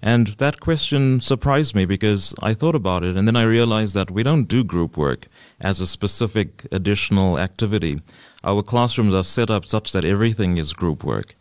And 0.00 0.28
that 0.38 0.58
question 0.58 1.20
surprised 1.20 1.74
me 1.74 1.84
because 1.84 2.32
I 2.42 2.54
thought 2.54 2.74
about 2.74 3.04
it 3.04 3.18
and 3.18 3.28
then 3.28 3.36
I 3.36 3.42
realized 3.42 3.92
that 3.96 4.10
we 4.10 4.22
don't 4.22 4.48
do 4.48 4.64
group 4.64 4.96
work 4.96 5.26
as 5.60 5.78
a 5.78 5.86
specific 5.86 6.66
additional 6.72 7.38
activity. 7.38 8.00
Our 8.42 8.62
classrooms 8.62 9.14
are 9.14 9.24
set 9.24 9.50
up 9.50 9.66
such 9.66 9.92
that 9.92 10.06
everything 10.06 10.56
is 10.56 10.72
group 10.72 11.04
work. 11.04 11.34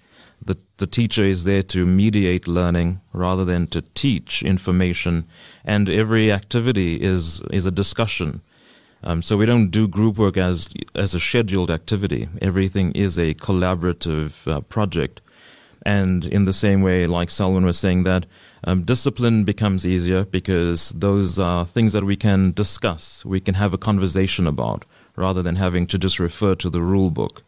the, 0.43 0.57
the 0.77 0.87
teacher 0.87 1.23
is 1.23 1.43
there 1.45 1.63
to 1.63 1.85
mediate 1.85 2.47
learning 2.47 2.99
rather 3.13 3.45
than 3.45 3.67
to 3.67 3.81
teach 3.93 4.43
information. 4.43 5.25
And 5.63 5.89
every 5.89 6.31
activity 6.31 7.01
is, 7.01 7.41
is 7.51 7.65
a 7.65 7.71
discussion. 7.71 8.41
Um, 9.07 9.21
so 9.21 9.37
we 9.37 9.45
don't 9.45 9.69
do 9.69 9.87
group 9.87 10.17
work 10.17 10.35
as, 10.35 10.73
as 10.93 11.15
a 11.15 11.19
scheduled 11.19 11.71
activity. 11.71 12.27
Everything 12.41 12.91
is 12.91 13.17
a 13.17 13.33
collaborative 13.35 14.45
uh, 14.51 14.61
project. 14.61 15.21
And 15.85 16.25
in 16.25 16.43
the 16.43 16.51
same 16.51 16.81
way, 16.81 17.07
like 17.07 17.29
Selwyn 17.29 17.63
was 17.63 17.79
saying, 17.79 18.03
that 18.03 18.25
um, 18.65 18.83
discipline 18.83 19.45
becomes 19.45 19.87
easier 19.87 20.25
because 20.25 20.89
those 20.89 21.39
are 21.39 21.65
things 21.65 21.93
that 21.93 22.03
we 22.03 22.17
can 22.17 22.51
discuss, 22.51 23.23
we 23.23 23.39
can 23.39 23.55
have 23.55 23.73
a 23.73 23.77
conversation 23.77 24.45
about, 24.45 24.83
rather 25.15 25.41
than 25.41 25.55
having 25.55 25.87
to 25.87 25.97
just 25.97 26.19
refer 26.19 26.55
to 26.55 26.69
the 26.69 26.81
rule 26.81 27.09
book 27.09 27.43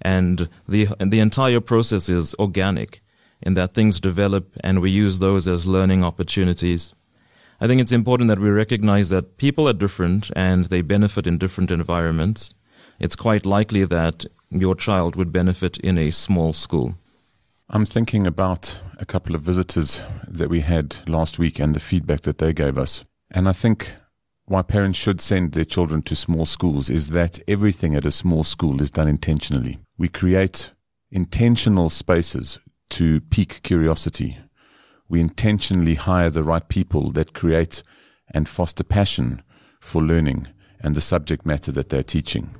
and 0.00 0.48
the 0.68 0.88
the 1.00 1.20
entire 1.20 1.60
process 1.60 2.08
is 2.08 2.34
organic 2.38 3.00
in 3.42 3.54
that 3.54 3.74
things 3.74 4.00
develop 4.00 4.50
and 4.62 4.80
we 4.80 4.90
use 4.90 5.18
those 5.18 5.48
as 5.48 5.66
learning 5.66 6.04
opportunities. 6.04 6.94
I 7.60 7.66
think 7.66 7.80
it's 7.80 7.92
important 7.92 8.28
that 8.28 8.40
we 8.40 8.50
recognize 8.50 9.08
that 9.10 9.36
people 9.36 9.68
are 9.68 9.72
different 9.72 10.30
and 10.34 10.66
they 10.66 10.82
benefit 10.82 11.26
in 11.26 11.38
different 11.38 11.70
environments. 11.70 12.54
It's 12.98 13.16
quite 13.16 13.46
likely 13.46 13.84
that 13.84 14.26
your 14.50 14.74
child 14.74 15.16
would 15.16 15.32
benefit 15.32 15.78
in 15.78 15.98
a 15.98 16.10
small 16.10 16.52
school. 16.52 16.96
I'm 17.68 17.86
thinking 17.86 18.26
about 18.26 18.78
a 18.98 19.06
couple 19.06 19.34
of 19.34 19.42
visitors 19.42 20.00
that 20.28 20.50
we 20.50 20.60
had 20.60 20.96
last 21.08 21.38
week 21.38 21.58
and 21.58 21.74
the 21.74 21.80
feedback 21.80 22.22
that 22.22 22.38
they 22.38 22.52
gave 22.52 22.76
us. 22.76 23.04
And 23.30 23.48
I 23.48 23.52
think 23.52 23.94
why 24.46 24.62
parents 24.62 24.98
should 24.98 25.20
send 25.20 25.52
their 25.52 25.64
children 25.64 26.02
to 26.02 26.14
small 26.14 26.44
schools 26.44 26.90
is 26.90 27.08
that 27.08 27.40
everything 27.48 27.94
at 27.94 28.04
a 28.04 28.10
small 28.10 28.44
school 28.44 28.82
is 28.82 28.90
done 28.90 29.08
intentionally. 29.08 29.78
We 29.96 30.08
create 30.08 30.72
intentional 31.10 31.88
spaces 31.88 32.58
to 32.90 33.20
pique 33.22 33.62
curiosity. 33.62 34.38
We 35.08 35.20
intentionally 35.20 35.94
hire 35.94 36.30
the 36.30 36.44
right 36.44 36.66
people 36.68 37.12
that 37.12 37.34
create 37.34 37.82
and 38.30 38.48
foster 38.48 38.84
passion 38.84 39.42
for 39.80 40.02
learning 40.02 40.48
and 40.80 40.94
the 40.94 41.00
subject 41.00 41.44
matter 41.44 41.70
that 41.72 41.90
they're 41.90 42.02
teaching. 42.02 42.54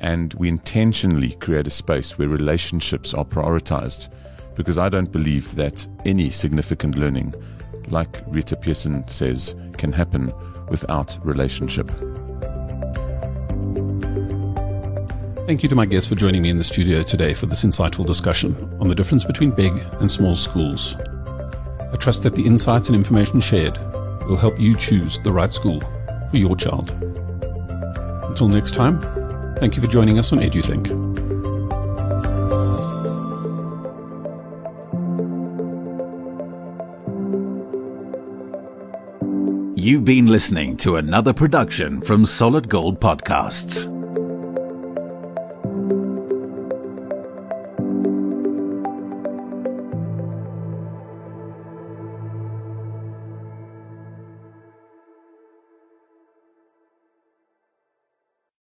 And 0.00 0.34
we 0.34 0.48
intentionally 0.48 1.32
create 1.32 1.66
a 1.66 1.70
space 1.70 2.18
where 2.18 2.28
relationships 2.28 3.14
are 3.14 3.24
prioritized 3.24 4.08
because 4.54 4.78
I 4.78 4.88
don't 4.88 5.12
believe 5.12 5.54
that 5.56 5.86
any 6.04 6.30
significant 6.30 6.96
learning, 6.96 7.34
like 7.88 8.22
Rita 8.26 8.56
Pierson 8.56 9.06
says, 9.08 9.54
can 9.76 9.92
happen 9.92 10.32
without 10.68 11.18
relationship. 11.24 11.88
Thank 15.46 15.62
you 15.62 15.68
to 15.68 15.74
my 15.74 15.86
guests 15.86 16.08
for 16.08 16.14
joining 16.14 16.42
me 16.42 16.50
in 16.50 16.56
the 16.56 16.64
studio 16.64 17.02
today 17.02 17.34
for 17.34 17.46
this 17.46 17.64
insightful 17.64 18.06
discussion 18.06 18.76
on 18.80 18.88
the 18.88 18.94
difference 18.94 19.24
between 19.24 19.50
big 19.50 19.72
and 20.00 20.10
small 20.10 20.36
schools. 20.36 20.94
I 21.92 21.96
trust 21.96 22.22
that 22.22 22.34
the 22.34 22.46
insights 22.46 22.88
and 22.88 22.96
information 22.96 23.40
shared 23.40 23.78
will 24.26 24.36
help 24.36 24.58
you 24.58 24.76
choose 24.76 25.18
the 25.18 25.30
right 25.30 25.52
school 25.52 25.80
for 26.30 26.36
your 26.36 26.56
child. 26.56 26.90
Until 28.24 28.48
next 28.48 28.72
time, 28.72 29.00
thank 29.56 29.76
you 29.76 29.82
for 29.82 29.88
joining 29.88 30.18
us 30.18 30.32
on 30.32 30.38
EduThink. 30.38 31.12
You've 39.76 40.04
been 40.04 40.26
listening 40.26 40.76
to 40.78 40.96
another 40.96 41.32
production 41.32 42.00
from 42.00 42.24
Solid 42.24 42.68
Gold 42.68 43.00
Podcasts. 43.00 44.01